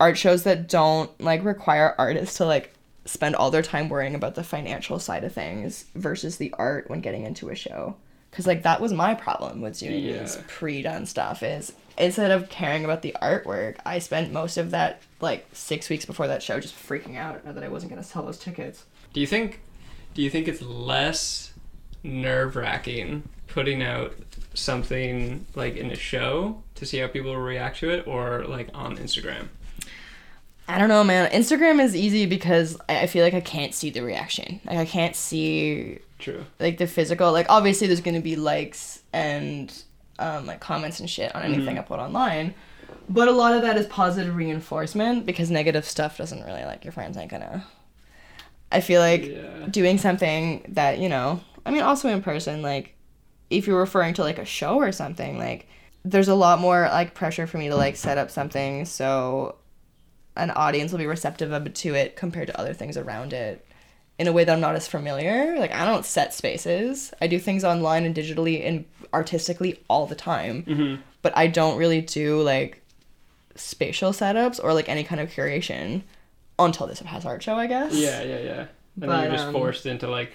[0.00, 4.34] art shows that don't like require artists to like spend all their time worrying about
[4.34, 7.96] the financial side of things versus the art when getting into a show.
[8.32, 10.42] Cause like that was my problem with doing these Yeah.
[10.48, 15.46] pre-done stuff is instead of caring about the artwork, I spent most of that like
[15.52, 18.84] six weeks before that show just freaking out that I wasn't gonna sell those tickets.
[19.12, 19.60] Do you think
[20.14, 21.52] do you think it's less
[22.02, 24.14] nerve wracking putting out
[24.54, 28.96] something like in a show to see how people react to it or like on
[28.96, 29.48] Instagram?
[30.68, 31.30] I don't know, man.
[31.32, 34.60] Instagram is easy because I feel like I can't see the reaction.
[34.64, 36.44] Like I can't see True.
[36.60, 39.72] like the physical like obviously there's gonna be likes and
[40.18, 41.80] um, like comments and shit on anything Mhm.
[41.80, 42.54] I put online.
[43.08, 46.92] But a lot of that is positive reinforcement because negative stuff doesn't really like your
[46.92, 47.66] friends ain't gonna
[48.70, 49.66] I feel like yeah.
[49.70, 52.94] doing something that, you know, I mean also in person, like
[53.52, 55.68] if you're referring to like a show or something, like
[56.04, 59.54] there's a lot more like pressure for me to like set up something so
[60.36, 63.64] an audience will be receptive to it compared to other things around it
[64.18, 65.58] in a way that I'm not as familiar.
[65.58, 67.12] Like I don't set spaces.
[67.20, 71.78] I do things online and digitally and artistically all the time, hmm but I don't
[71.78, 72.82] really do like
[73.54, 76.02] spatial setups or like any kind of curation
[76.58, 77.94] until this has art show, I guess.
[77.94, 78.66] Yeah, yeah, yeah.
[79.00, 80.32] And then you're just um, forced into like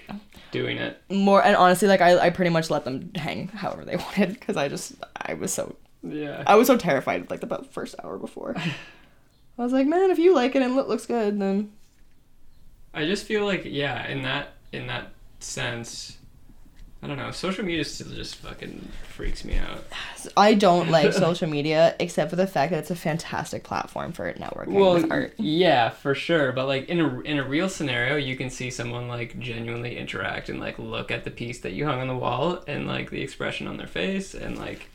[0.52, 1.02] doing it.
[1.10, 4.58] More and honestly, like I, I pretty much let them hang however they wanted because
[4.58, 6.44] I just I was so Yeah.
[6.48, 8.56] I was so terrified like about the first hour before.
[9.60, 11.72] I was like, man, if you like it and it looks good, then
[12.94, 16.17] I just feel like yeah, in that in that sense,
[17.08, 17.32] I don't know.
[17.32, 19.86] Social media still just fucking freaks me out.
[20.36, 24.34] I don't like social media except for the fact that it's a fantastic platform for
[24.34, 25.34] networking with art.
[25.38, 26.52] yeah, for sure.
[26.52, 30.50] But like in a in a real scenario, you can see someone like genuinely interact
[30.50, 33.22] and like look at the piece that you hung on the wall and like the
[33.22, 34.90] expression on their face and like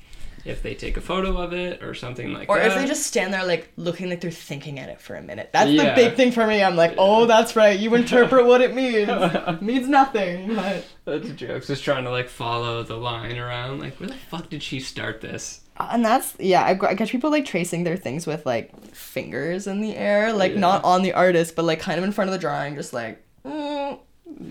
[0.44, 2.64] if they take a photo of it or something like Or that.
[2.66, 5.22] Or if they just stand there like looking like they're thinking at it for a
[5.22, 5.50] minute.
[5.52, 5.94] That's Yeah.
[5.94, 6.62] the big thing for me.
[6.62, 7.78] I'm like, oh, that's right.
[7.78, 9.08] You interpret what it means.
[9.08, 10.54] It means nothing.
[10.54, 11.64] But That's a joke.
[11.66, 13.80] Just trying to like follow the line around.
[13.80, 15.60] Like, where the fuck did she start this?
[15.80, 16.62] and that's yeah.
[16.62, 20.52] I, I catch people like tracing their things with like fingers in the air, like
[20.52, 20.60] Yeah.
[20.60, 23.22] not on the artist, but like kind of in front of the drawing, just like.
[23.44, 23.98] Mm.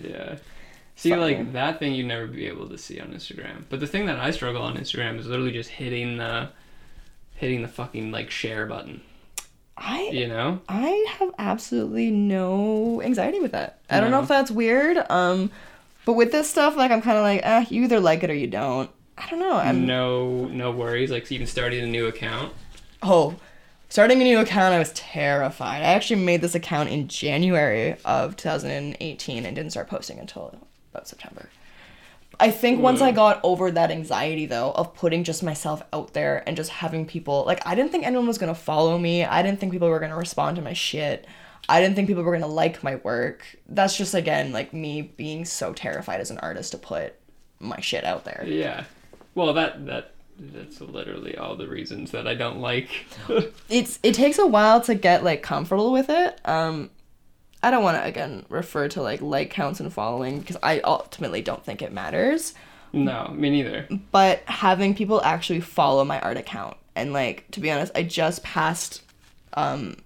[0.02, 0.36] Yeah.
[0.96, 3.64] See, like that thing you'd never be able to see on Instagram.
[3.68, 6.50] But the thing that I struggle on Instagram is literally just hitting the,
[7.34, 9.00] hitting the fucking like share button.
[9.76, 10.60] I You know?
[10.68, 13.80] I have absolutely no anxiety with that.
[13.90, 14.98] I don't know if that's weird.
[15.10, 15.50] Um,
[16.04, 18.34] but with this stuff, like I'm kind of like, eh, you either like it or
[18.34, 18.90] you don't.
[19.16, 19.56] I don't know.
[19.56, 21.10] I'm no, no worries.
[21.10, 22.52] Like even starting a new account.
[23.02, 23.36] oh,
[23.88, 25.82] starting a new account, I was terrified.
[25.82, 30.54] I actually made this account in January of 2018 and didn't start posting until
[30.92, 31.48] about September.
[32.40, 36.42] I think once I got over that anxiety though of putting just myself out there
[36.46, 39.24] and just having people like I didn't think anyone was gonna follow me.
[39.24, 41.26] I didn't think people were gonna respond to my shit.
[41.68, 43.44] I didn't think people were gonna like my work.
[43.68, 47.14] That's just again like me being so terrified as an artist to put
[47.60, 48.44] my shit out there.
[48.46, 48.84] Yeah.
[49.34, 53.06] Well, that that that's literally all the reasons that I don't like.
[53.68, 56.40] It's it takes a while to get like comfortable with it.
[56.44, 56.90] Um
[57.62, 61.42] I don't want to again refer to like like counts and following because I ultimately
[61.42, 62.54] don't think it matters.
[62.92, 63.86] no, me neither.
[64.10, 68.42] but having people actually follow my art account and like to be honest i just
[68.42, 69.00] passed
[69.54, 69.96] um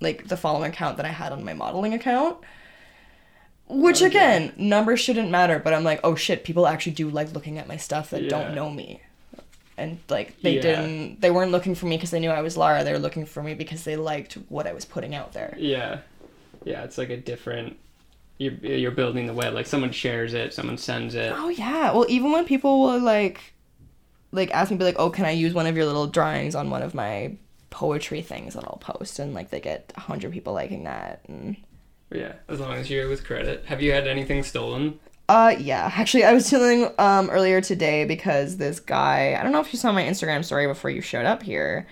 [0.00, 2.36] like the following account that i had on my modeling account
[3.68, 7.56] which again numbers shouldn't matter but i'm like oh shit people actually do like looking
[7.58, 8.28] at my stuff that Yeah.
[8.30, 9.00] don't know me
[9.76, 10.60] and like they Yeah.
[10.62, 13.26] didn't they weren't looking for me because they knew i was lara they were looking
[13.26, 16.00] for me because they liked what i was putting out there Yeah,
[16.64, 16.84] yeah.
[16.84, 17.76] It's like a different.
[18.38, 19.54] You're you're building the web.
[19.54, 21.32] Like someone shares it, someone sends it.
[21.34, 21.92] Oh yeah.
[21.92, 23.54] Well, even when people will like,
[24.32, 26.70] like ask me, be like, "Oh, can I use one of your little drawings on
[26.70, 27.36] one of my
[27.70, 31.56] poetry things that I'll post?" And like they get a hundred people liking that, and
[32.10, 33.64] Yeah, as long as you're with credit.
[33.66, 34.98] Have you had anything stolen?
[35.28, 35.90] Uh, yeah.
[35.94, 39.36] Actually, I was dealing um earlier today because this guy.
[39.38, 41.86] I don't know if you saw my Instagram story before you showed up here,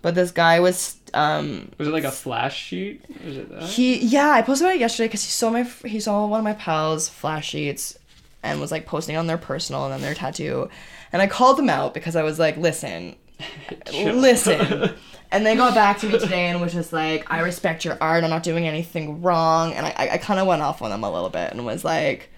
[0.00, 3.02] but this guy was um Was it like a flash sheet?
[3.24, 3.62] Was it that?
[3.64, 6.44] he yeah I posted about it yesterday because he saw my he saw one of
[6.44, 7.98] my pals flash sheets
[8.42, 10.70] and was like posting on their personal and then their tattoo,
[11.12, 13.16] and I called them out because I was like, listen,
[13.92, 14.90] listen.
[15.30, 18.24] And they got back to me today and was just like, I respect your art.
[18.24, 19.74] I'm not doing anything wrong.
[19.74, 21.84] And I, I, I kind of went off on them a little bit and was
[21.84, 22.30] like,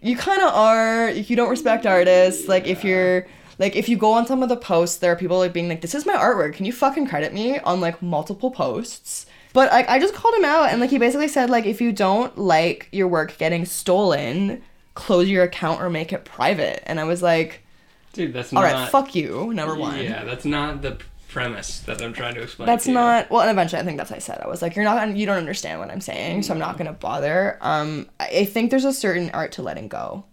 [0.00, 1.10] you kind of are.
[1.10, 2.48] You don't respect artists.
[2.48, 3.26] Like, if you're,
[3.58, 5.80] like, if you go on some of the posts, there are people like being like,
[5.80, 6.54] this is my artwork.
[6.54, 9.26] Can you fucking credit me on like multiple posts?
[9.52, 11.92] But like, I just called him out and like, he basically said, like, if you
[11.92, 14.62] don't like your work getting stolen,
[14.94, 16.82] close your account or make it private.
[16.86, 17.62] And I was like,
[18.12, 18.72] Dude, that's all not.
[18.72, 19.98] right, fuck you, number one.
[20.02, 22.66] Yeah, that's not the premise that I'm trying to explain.
[22.66, 22.94] That's to you.
[22.94, 24.40] not well, and eventually I think that's what I said.
[24.44, 26.92] I was like, you're not, you don't understand what I'm saying, so I'm not gonna
[26.92, 27.56] bother.
[27.62, 30.24] Um, I think there's a certain art to letting go,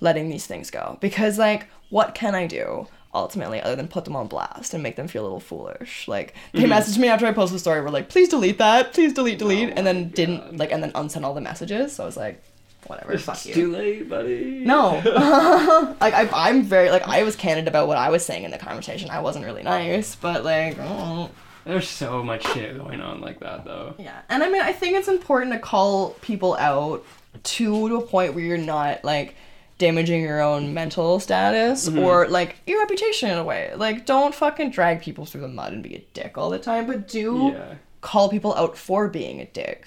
[0.00, 4.14] letting these things go, because like, what can I do ultimately other than put them
[4.14, 6.06] on blast and make them feel a little foolish?
[6.08, 6.72] Like they Mm-hmm.
[6.72, 9.70] messaged me after I posted the story, were like, please delete that, please delete, delete,
[9.70, 10.58] Oh and then didn't God.
[10.58, 11.92] like, and then unsend all the messages.
[11.94, 12.42] So I was like,
[12.86, 13.54] whatever, fuck It's you.
[13.54, 14.62] too late, buddy.
[14.64, 15.00] No,
[16.00, 18.58] like I, I'm very like I was candid about what I was saying in the
[18.58, 19.10] conversation.
[19.10, 21.30] I wasn't really nice, but like, oh.
[21.64, 23.94] There's so much shit going on like that, though.
[23.98, 24.20] yeah.
[24.28, 27.04] And I mean, I think it's important to call people out
[27.42, 29.34] to to a point where you're not like
[29.78, 31.98] damaging your own mental status mm-hmm.
[31.98, 33.72] or like your reputation in a way.
[33.76, 36.86] Like, don't fucking drag people through the mud and be a dick all the time,
[36.86, 37.74] but do Yeah.
[38.00, 39.84] call people out for being a dick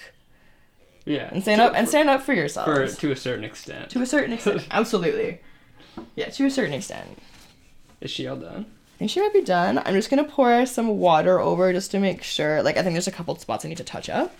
[1.06, 1.30] Yeah.
[1.32, 2.66] and stand To- up and stand up for yourself.
[2.66, 3.90] for to a certain extent.
[3.92, 5.40] to a certain extent, absolutely.
[6.16, 7.18] Yeah, to a certain extent.
[8.00, 8.66] Is she all done?
[8.96, 9.80] I think she might be done.
[9.80, 12.62] I'm just gonna pour some water over just to make sure.
[12.62, 14.36] Like I think there's a couple spots I need to touch up.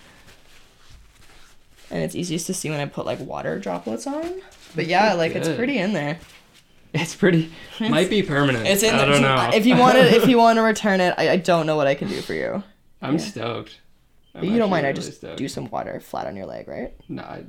[1.90, 4.42] And it's easiest to see when I put like water droplets on.
[4.74, 6.18] But yeah, like it's pretty in there.
[6.92, 7.52] It's pretty.
[7.78, 8.66] might be permanent.
[8.66, 9.50] It's in I don't know.
[9.54, 11.86] If you want to, if you want to return it, I, I don't know what
[11.86, 12.62] I can do for you.
[13.00, 13.18] I'm yeah.
[13.18, 13.80] stoked.
[14.34, 14.86] I'm you don't mind?
[14.86, 15.36] I just stoked.
[15.38, 16.94] do some water flat on your leg, right?
[17.08, 17.44] No, I,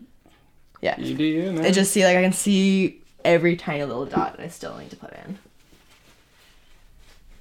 [0.81, 0.99] Yeah.
[0.99, 1.65] you do you, man.
[1.65, 4.89] I just see like I can see every tiny little dot that I still need
[4.91, 5.39] to put in.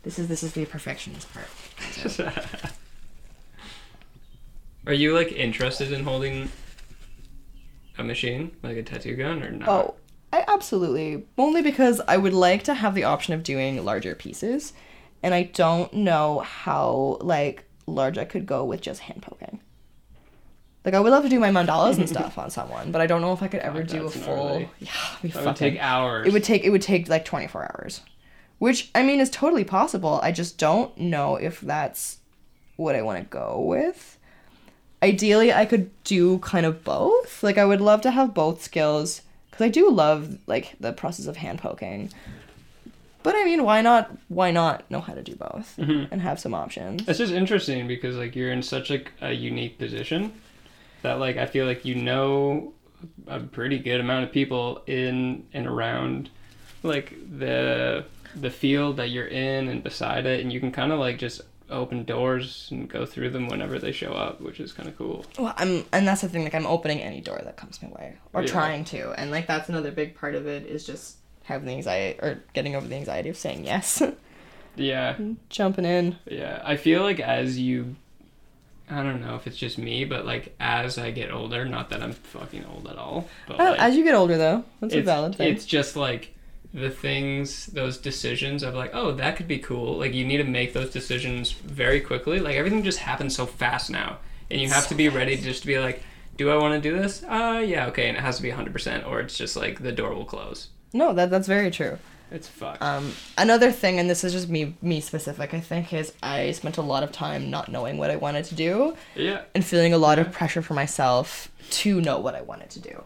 [0.03, 1.49] This is this is the perfectionist part.
[4.87, 6.51] Are you like interested in holding
[8.01, 9.69] a machine, like a tattoo gun, or not?
[9.69, 9.95] Oh,
[10.33, 11.25] I absolutely.
[11.39, 14.73] Only because I would like to have the option of doing larger pieces,
[15.23, 19.61] and I don't know how like large I could go with just hand poking.
[20.85, 23.21] Like I would love to do my mandalas and stuff on someone, but I don't
[23.21, 24.37] know if I could ever Fuck, do a full.
[24.37, 24.69] gnarly.
[24.79, 26.27] Yeah, be that would take hours.
[26.27, 28.01] It would take it would take like 24 hours.
[28.59, 30.21] Which I mean is totally possible.
[30.23, 32.19] I just don't know if that's
[32.77, 34.19] what I want to go with.
[35.03, 37.43] Ideally, I could do kind of both.
[37.43, 41.27] Like I would love to have both skills cuz I do love like the process
[41.27, 42.11] of hand poking.
[43.23, 46.09] But I mean, why not why not know how to do both Mhm.
[46.11, 47.07] and have some options?
[47.09, 50.33] It's just interesting because like you're in such like a unique position
[51.03, 52.73] that like I feel like you know
[53.27, 56.29] a pretty good amount of people in and around
[56.83, 60.99] like the the field that you're in and beside it and you can kind of
[60.99, 64.89] like just open doors and go through them whenever they show up, which is kind
[64.89, 65.25] of cool.
[65.39, 66.45] Well, I'm, and that's the thing.
[66.45, 68.49] Like, I'm opening any door that comes my way, or Yeah.
[68.49, 72.19] trying to, and like that's another big part of it is just having the anxiety
[72.21, 74.03] or getting over the anxiety of saying yes,
[74.77, 75.17] Yeah.
[75.49, 76.17] jumping in.
[76.27, 77.97] Yeah, I feel like as you,
[78.89, 82.03] I don't know if it's just me, but like as I get older, not that
[82.03, 85.01] I'm fucking old at all, but Uh, like, as you get older, though, that's a
[85.03, 85.53] valid thing.
[85.53, 86.35] it's just like
[86.73, 89.99] the things, those decisions of like, oh, that could be cool.
[89.99, 92.39] Like you need to make those decisions very quickly.
[92.39, 94.19] Like everything just happens so fast now,
[94.51, 96.03] and you have to be ready to just to be like,
[96.37, 97.23] do I want to do this?
[97.23, 100.15] Uh, yeah, okay, and it has to be 100%, or it's just like the door
[100.15, 100.69] will close.
[100.93, 101.99] No, that that's very true.
[102.31, 102.81] It's fucked.
[102.81, 106.79] Um, another thing, and this is just me me specific, I think, is I spent
[106.79, 109.43] a lot of time not knowing what I wanted to do yeah.
[109.55, 113.03] and feeling a lot of pressure for myself to know what I wanted to do.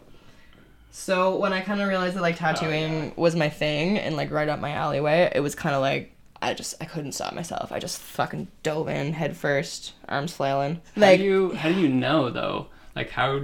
[0.95, 4.31] So when I kind of realized that like tattooing oh, was my thing and like
[4.31, 7.73] right up my alleyway, it was kind of like I just I couldn't stop myself.
[7.73, 10.79] I just fucking dove in head first, arms flailing.
[10.95, 12.67] How do you how do you know though?
[12.95, 13.41] Like how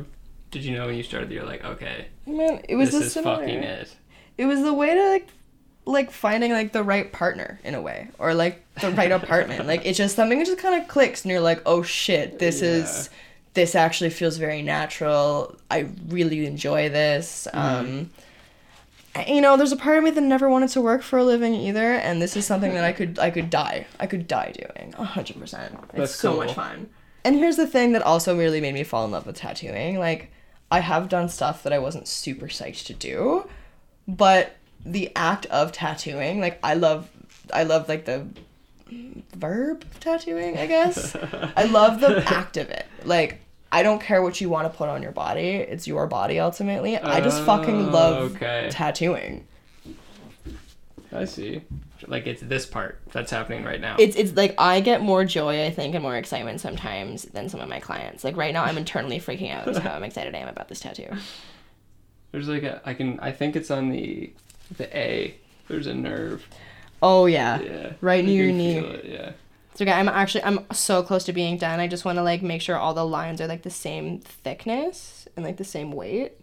[0.50, 1.30] did you know when you started?
[1.30, 3.98] You're like, okay, man, it was this is similar- fucking it.
[4.38, 5.28] It was the way to like
[5.84, 9.68] like finding like the right partner in a way or like the right apartment.
[9.68, 12.62] Like it's just something that just kind of clicks and you're like, "Oh shit, this
[12.62, 13.10] is
[13.54, 15.56] this actually feels very natural.
[15.70, 17.90] I really enjoy this." Mm-hmm.
[17.90, 18.10] Um
[19.28, 21.54] you know, there's a part of me that never wanted to work for a living
[21.54, 23.86] either, and this is something that I could I could die.
[24.00, 24.94] I could die doing.
[24.94, 25.44] 100%.
[25.44, 26.46] It's That's so cool.
[26.46, 26.90] much fun.
[27.24, 30.00] And here's the thing that also really made me fall in love with tattooing.
[30.00, 30.32] Like,
[30.72, 33.48] I have done stuff that I wasn't super psyched to do,
[34.08, 37.10] but the act of tattooing, like, I love,
[37.54, 38.26] I love like the
[39.36, 40.58] verb tattooing.
[40.58, 41.16] I guess
[41.56, 42.86] I love the act of it.
[43.04, 46.40] Like, I don't care what you want to put on your body; it's your body
[46.40, 46.98] ultimately.
[46.98, 48.68] I just fucking Oh, love okay.
[48.72, 49.48] tattooing.
[51.14, 51.62] I see.
[52.08, 53.96] Like it's this part that's happening right now.
[54.00, 57.60] It's it's like I get more joy, I think, and more excitement sometimes than some
[57.60, 58.24] of my clients.
[58.24, 61.08] Like right now, I'm internally freaking out how I'm excited I am about this tattoo.
[62.32, 64.34] There's like a I can I think it's on the
[64.78, 65.36] the A.
[65.68, 66.46] There's a nerve.
[67.02, 67.94] Oh yeah, Yeah.
[68.02, 68.78] Right near your knee.
[68.78, 69.32] it, yeah.
[69.76, 71.80] So okay, I'm actually I'm so close to being done.
[71.80, 75.28] I just want to like make sure all the lines are like the same thickness
[75.36, 76.34] and like the same weight.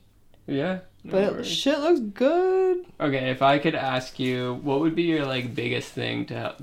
[0.46, 0.78] Yeah.
[1.04, 1.46] no But worries.
[1.46, 2.86] shit looks good.
[3.00, 6.56] Okay, if I could ask you, what would be your like biggest thing to help,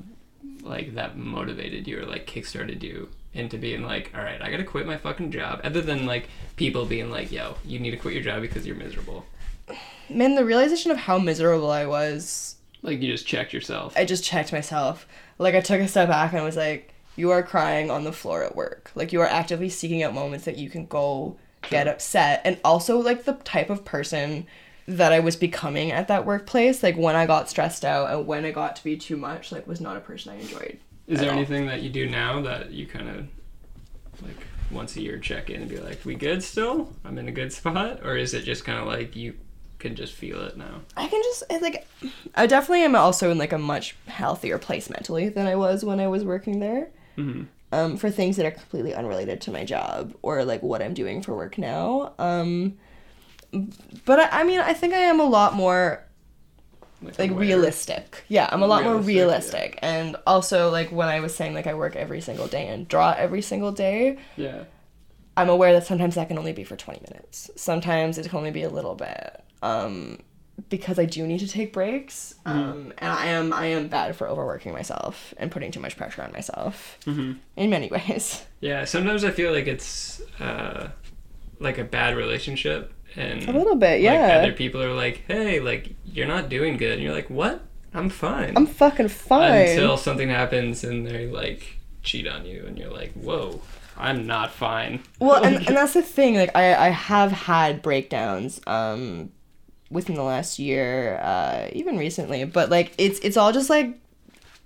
[0.64, 4.64] like that motivated you or like kickstarted you into being like, all right, I gotta
[4.64, 8.14] quit my fucking job, other than like people being like, yo, you need to quit
[8.16, 9.26] your job because you're miserable.
[10.10, 12.55] Man, the realization of how miserable I was,
[12.86, 13.94] Like you just checked yourself.
[13.98, 15.08] I just checked myself.
[15.38, 18.44] Like I took a step back and was like, you are crying on the floor
[18.44, 18.92] at work.
[18.96, 21.38] Like you are actively seeking out moments that you can go
[21.70, 22.42] get upset.
[22.46, 24.46] And also like the type of person
[24.88, 28.46] that I was becoming at that workplace, like when I got stressed out and when
[28.46, 30.78] it got to be too much, like was not a person I enjoyed.
[31.08, 31.38] Is there all.
[31.38, 33.28] anything that you do now that you kind of
[34.22, 36.94] like once a year check in and be like, we good still?
[37.04, 39.36] I'm in a good spot, or is it just kind of like you
[39.80, 40.82] can just feel it now?
[40.98, 41.88] I can just it's like
[42.36, 46.00] I definitely am also in like a much healthier place mentally than I was when
[46.00, 46.90] I was working there.
[47.16, 50.94] hmm Um, for things that are completely unrelated to my job or like what I'm
[50.94, 52.14] doing for work now.
[52.20, 52.78] Um,
[54.06, 56.04] but I, I mean, I think I am a lot more
[57.20, 57.40] like aware.
[57.40, 58.24] realistic.
[58.28, 59.80] Yeah, I'm a lot more Realistic, realistic.
[59.82, 63.14] And also like when I was saying like I work every single day and draw
[63.18, 64.64] every single day, Yeah.
[65.38, 67.50] I'm aware that sometimes that can only be for 20 minutes.
[67.58, 69.44] Sometimes it can only be a little bit.
[69.66, 70.20] Um,
[70.70, 72.36] because I do need to take breaks.
[72.46, 76.22] Um, and I am I am bad for overworking myself and putting too much pressure
[76.24, 78.46] on myself hmm in many ways.
[78.62, 78.86] Yeah.
[78.86, 80.90] Sometimes I feel like it's uh,
[81.60, 84.38] like a bad relationship, and A little bit, like, yeah.
[84.38, 87.62] other people are like, "Hey, like you're not doing good," and you're like, "What?
[87.94, 89.70] I'm fine." I'm fucking fine.
[89.70, 93.62] Until something happens and they like cheat on you, and you're like, "Whoa,
[93.98, 96.36] I'm not fine." well, and, and that's the thing.
[96.36, 99.32] Like I I have had breakdowns um
[99.90, 103.98] within the last year, uh even recently, but like it's it's all just like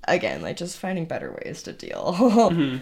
[0.07, 2.15] again, like just finding better ways to deal.
[2.19, 2.81] Mhm.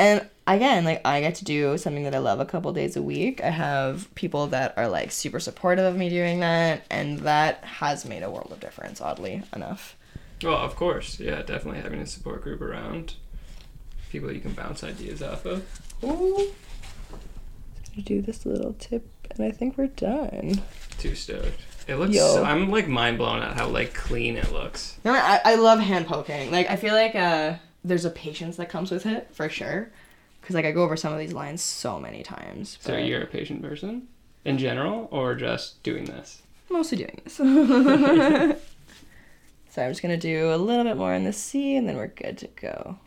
[0.00, 3.02] And again, like I get to do something that I love a couple days a
[3.02, 3.42] week.
[3.42, 8.04] I have people that are like super supportive of me doing that, and that has
[8.04, 9.96] made a world of difference, oddly enough.
[10.40, 13.14] Well, of course, yeah, definitely having a support group around,
[14.12, 15.64] people you can bounce ideas off of.
[16.04, 16.46] Ooh.
[18.04, 20.62] Do this little tip, and I think we're done.
[20.98, 21.60] Too stoked.
[21.88, 22.14] It looks.
[22.14, 22.34] Yo.
[22.34, 24.98] So, I'm like mind blown at how like clean it looks.
[25.04, 26.50] No, I, I love hand poking.
[26.52, 29.90] Like I feel like uh, there's a patience that comes with it for sure.
[30.42, 32.78] Cause like I go over some of these lines so many times.
[32.80, 34.06] So but you're a patient person
[34.44, 36.42] in general, or just doing this?
[36.70, 37.36] mostly doing this.
[39.70, 42.08] so I'm just gonna do a little bit more in the C, and then we're
[42.08, 42.98] good to go.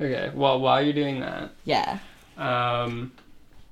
[0.00, 0.30] Okay.
[0.34, 1.98] Well, while you're doing that, Yeah.
[2.36, 3.12] um,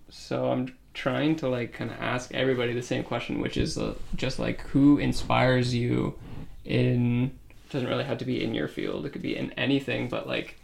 [0.09, 3.95] so I'm trying to like kind of ask everybody the same question, which is uh,
[4.17, 6.15] just like who inspires you
[6.65, 7.31] in
[7.71, 9.07] doesn't really have to be in your field.
[9.07, 10.59] It could be in anything, but like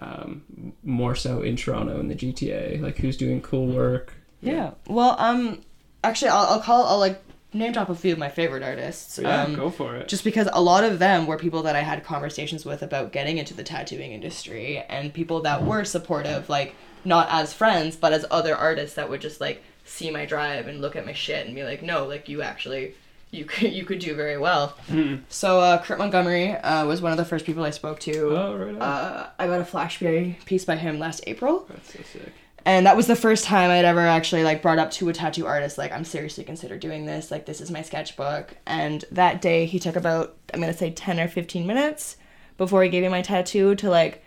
[0.00, 2.80] um, more so in Toronto in the GTA.
[2.80, 4.14] Like who's doing cool work.
[4.40, 4.72] Yeah.
[4.86, 5.62] Well, um,
[6.04, 6.86] actually, I'll, I'll call.
[6.86, 7.22] I'll like
[7.52, 9.18] name drop a few of my favorite artists.
[9.18, 10.08] Yeah, um, go for it.
[10.08, 13.38] just because a lot of them were people that I had conversations with about getting
[13.38, 16.74] into the tattooing industry and people that were supportive, like
[17.04, 20.80] not as friends, but as other artists that would just like see my drive and
[20.80, 22.94] look at my shit and be like, no, like you actually,
[23.30, 24.74] you could you could do very well.
[24.88, 25.22] Mhm.
[25.28, 28.36] So uh, Kurt Montgomery uh, was one of the first people I spoke to.
[28.36, 28.82] Oh, right on.
[28.82, 32.32] Uh, I got a Flashberry piece by him last April That's so sick.
[32.66, 35.46] and that was the first time I'd ever actually like brought up to a tattoo
[35.46, 39.64] artist like I'm seriously consider doing this like this is my sketchbook and that day
[39.66, 42.16] he took about I'm gonna say 10 or 15 minutes
[42.56, 44.22] before he gave me my tattoo to like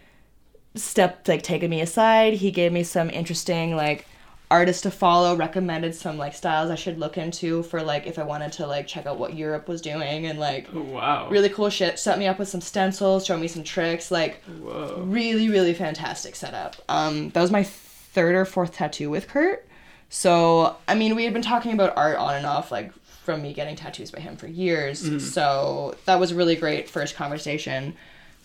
[0.75, 4.05] step like taking me aside he gave me some interesting like
[4.51, 8.23] artists to follow recommended some like styles I should look into for like if I
[8.23, 11.29] wanted to like check out what Europe was doing and like Oh, wow.
[11.29, 15.01] really cool shit set me up with some stencils showed me some tricks like Whoa.
[15.05, 19.65] really really fantastic setup um that was my third or fourth tattoo with kurt
[20.09, 22.91] so i mean we had been talking about art on and off like
[23.23, 24.97] from me getting tattoos by him for years
[25.33, 27.95] so that was a really great first conversation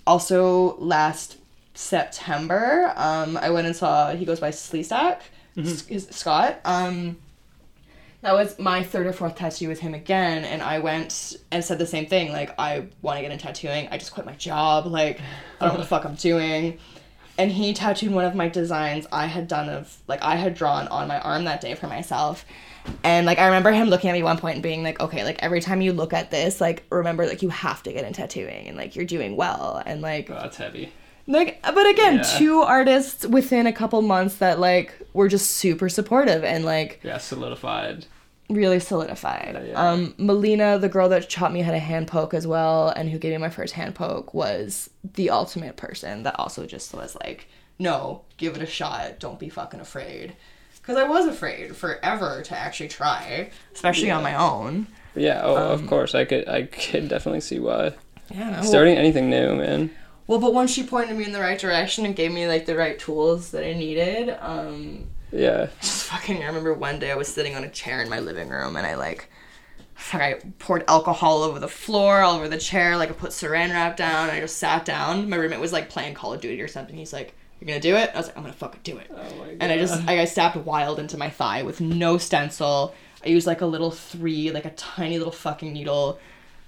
[0.07, 1.39] also last
[1.75, 2.93] September.
[2.97, 4.15] Um, I went and saw.
[4.15, 5.19] He goes by Sleestack,
[5.57, 6.61] Is Scott.
[6.65, 7.17] Um,
[8.23, 11.79] that was my third or fourth tattoo with him again, and I went and said
[11.79, 12.33] the same thing.
[12.33, 13.89] Like, I want to get into tattooing.
[13.91, 14.87] I just quit my job.
[14.87, 15.21] Like,
[15.61, 16.79] I don't know what the fuck I'm doing.
[17.39, 20.89] And he tattooed one of my designs I had done of like I had drawn
[20.89, 22.47] on my arm that day for myself.
[23.05, 25.43] And like I remember him looking at me one point and being like, "Okay, like
[25.43, 28.69] every time you look at this, like remember like you have to get in tattooing
[28.69, 30.93] and like you're doing well." And like Oh, that's heavy.
[31.27, 32.23] Like but again, Yeah.
[32.39, 37.19] two artists within a couple months that like were just super supportive and like Yeah,
[37.19, 38.07] solidified.
[38.49, 39.55] really solidified.
[39.55, 39.91] Yeah, yeah.
[39.91, 43.19] Um, Melina, the girl that taught me how to hand poke as well, and who
[43.19, 47.49] gave me my first hand poke, was the ultimate person that also just was like,
[47.79, 49.19] no, give it a shot.
[49.19, 50.35] Don't be fucking afraid.
[50.81, 54.87] Because I was afraid forever to actually try, especially on my own.
[55.17, 56.15] Yeah, oh, Um, of course.
[56.15, 57.93] I could I could definitely see why.
[58.33, 58.61] Yeah.
[58.61, 59.91] Starting anything new, man.
[60.27, 62.77] Well, but once she pointed me in the right direction and gave me like the
[62.77, 65.69] right tools that I needed, um, Yeah.
[65.81, 68.49] just fucking I remember one day I was sitting on a chair in my living
[68.49, 69.29] room and I like
[70.13, 73.97] I poured alcohol over the floor, all over the chair, like I put saran wrap
[73.97, 75.29] down, and I just sat down.
[75.31, 76.95] My roommate was like playing Call of Duty or something.
[76.97, 78.11] He's like, You're gonna do it?
[78.15, 79.11] I was like, I'm gonna fucking do it.
[79.11, 79.57] Oh my god.
[79.61, 82.95] And I just I, I stabbed wild into my thigh with no stencil.
[83.25, 86.19] I used like a little three, like a tiny little fucking needle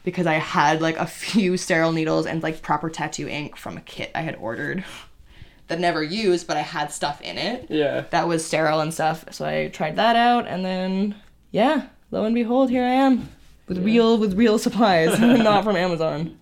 [0.08, 3.82] because I had like a few sterile needles and like proper tattoo ink from a
[3.82, 4.82] kit I had ordered
[5.68, 8.04] that never used, but I had stuff in it Yeah.
[8.10, 9.26] that was sterile and stuff.
[9.32, 11.14] So I tried that out, and then
[11.50, 13.28] yeah, lo and behold, here I am
[13.66, 16.38] with real with real supplies, not from Amazon.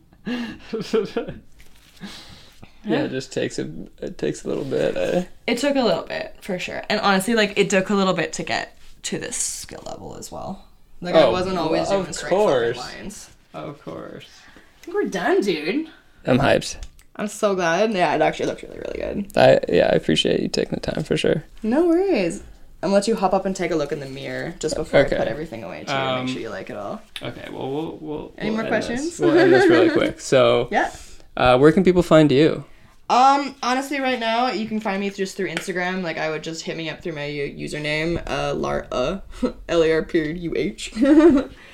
[2.84, 3.68] yeah, it just takes a
[4.00, 4.96] it takes a little bit.
[4.96, 5.24] Eh?
[5.48, 8.32] It took a little bit for sure, and honestly, like it took a little bit
[8.34, 10.64] to get to this skill level as well.
[11.00, 13.28] Like I Oh, wasn't always well, doing straight lines.
[13.56, 14.26] Of course.
[14.56, 15.88] I think we're done, dude.
[16.26, 16.76] I'm hyped.
[17.16, 17.92] I'm so glad.
[17.92, 19.36] Yeah, it actually looked really, really good.
[19.36, 21.44] I yeah, I appreciate you taking the time for sure.
[21.62, 22.40] No worries.
[22.82, 25.00] I'm gonna let you hop up and take a look in the mirror just before
[25.00, 25.16] Okay.
[25.16, 25.92] I put everything away too.
[25.92, 27.00] Um, make sure you like it all.
[27.22, 29.02] Okay, well we'll we'll Any we'll more end questions?
[29.16, 29.18] This.
[29.20, 30.20] We'll end this really quick.
[30.32, 30.90] So, Yeah.
[31.36, 32.64] uh, where can people find you?
[33.08, 36.02] Um, honestly, right now you can find me just through Instagram.
[36.02, 39.18] Like I would just hit me up through my username, uh, Lar uh,
[39.68, 40.92] L A R period U H,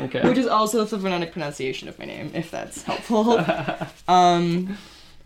[0.00, 0.28] Okay.
[0.28, 3.42] which is also the phonetic pronunciation of my name, if that's helpful.
[4.08, 4.76] um,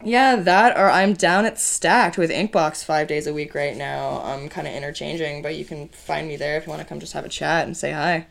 [0.05, 4.21] yeah, that or I'm down at Stacked with Inkbox five days a week right now.
[4.23, 7.01] I'm kind of interchanging, but you can find me there if you want to come
[7.01, 8.29] just have a chat and say hi.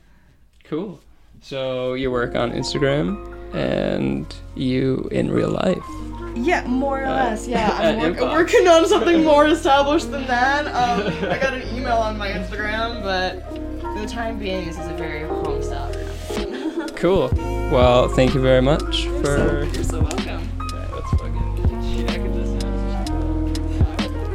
[0.63, 1.01] Cool.
[1.41, 6.24] So you work on Instagram and you in real life.
[6.36, 7.47] Yeah, more or Uh, less.
[7.47, 10.67] Yeah, I'm work- working on something more established than that.
[10.67, 13.41] Um, I got an email on my Instagram, but
[13.81, 15.91] for the time being, this is a very home style.
[16.95, 17.29] Cool.
[17.71, 19.63] Well, thank you very much for.
[19.73, 20.49] You're so welcome.
[20.61, 24.25] Okay, let's fucking check this out.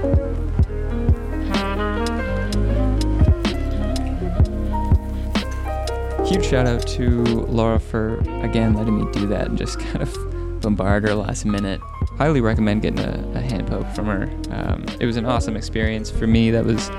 [6.26, 10.14] Huge shout out to Lara for again letting me do that and just kind of
[10.61, 11.81] bombard her last minute.
[12.19, 14.25] Highly recommend getting a, a hand poke from her.
[14.51, 16.51] Um, it was an awesome experience for me.
[16.51, 16.91] That was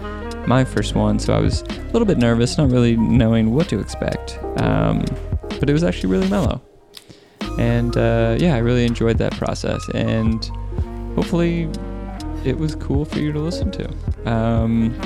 [0.48, 3.80] my first one, so I was a little bit nervous, not really knowing what to
[3.80, 4.40] expect.
[4.58, 5.04] Um,
[5.60, 6.62] but it was actually really mellow.
[7.60, 10.44] And uh, yeah, I really enjoyed that process, and
[11.16, 11.70] hopefully,
[12.44, 14.32] it was cool for you to listen to.
[14.32, 15.00] Um,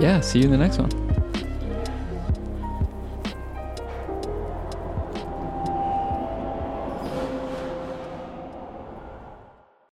[0.00, 1.11] yeah, see you in the next one.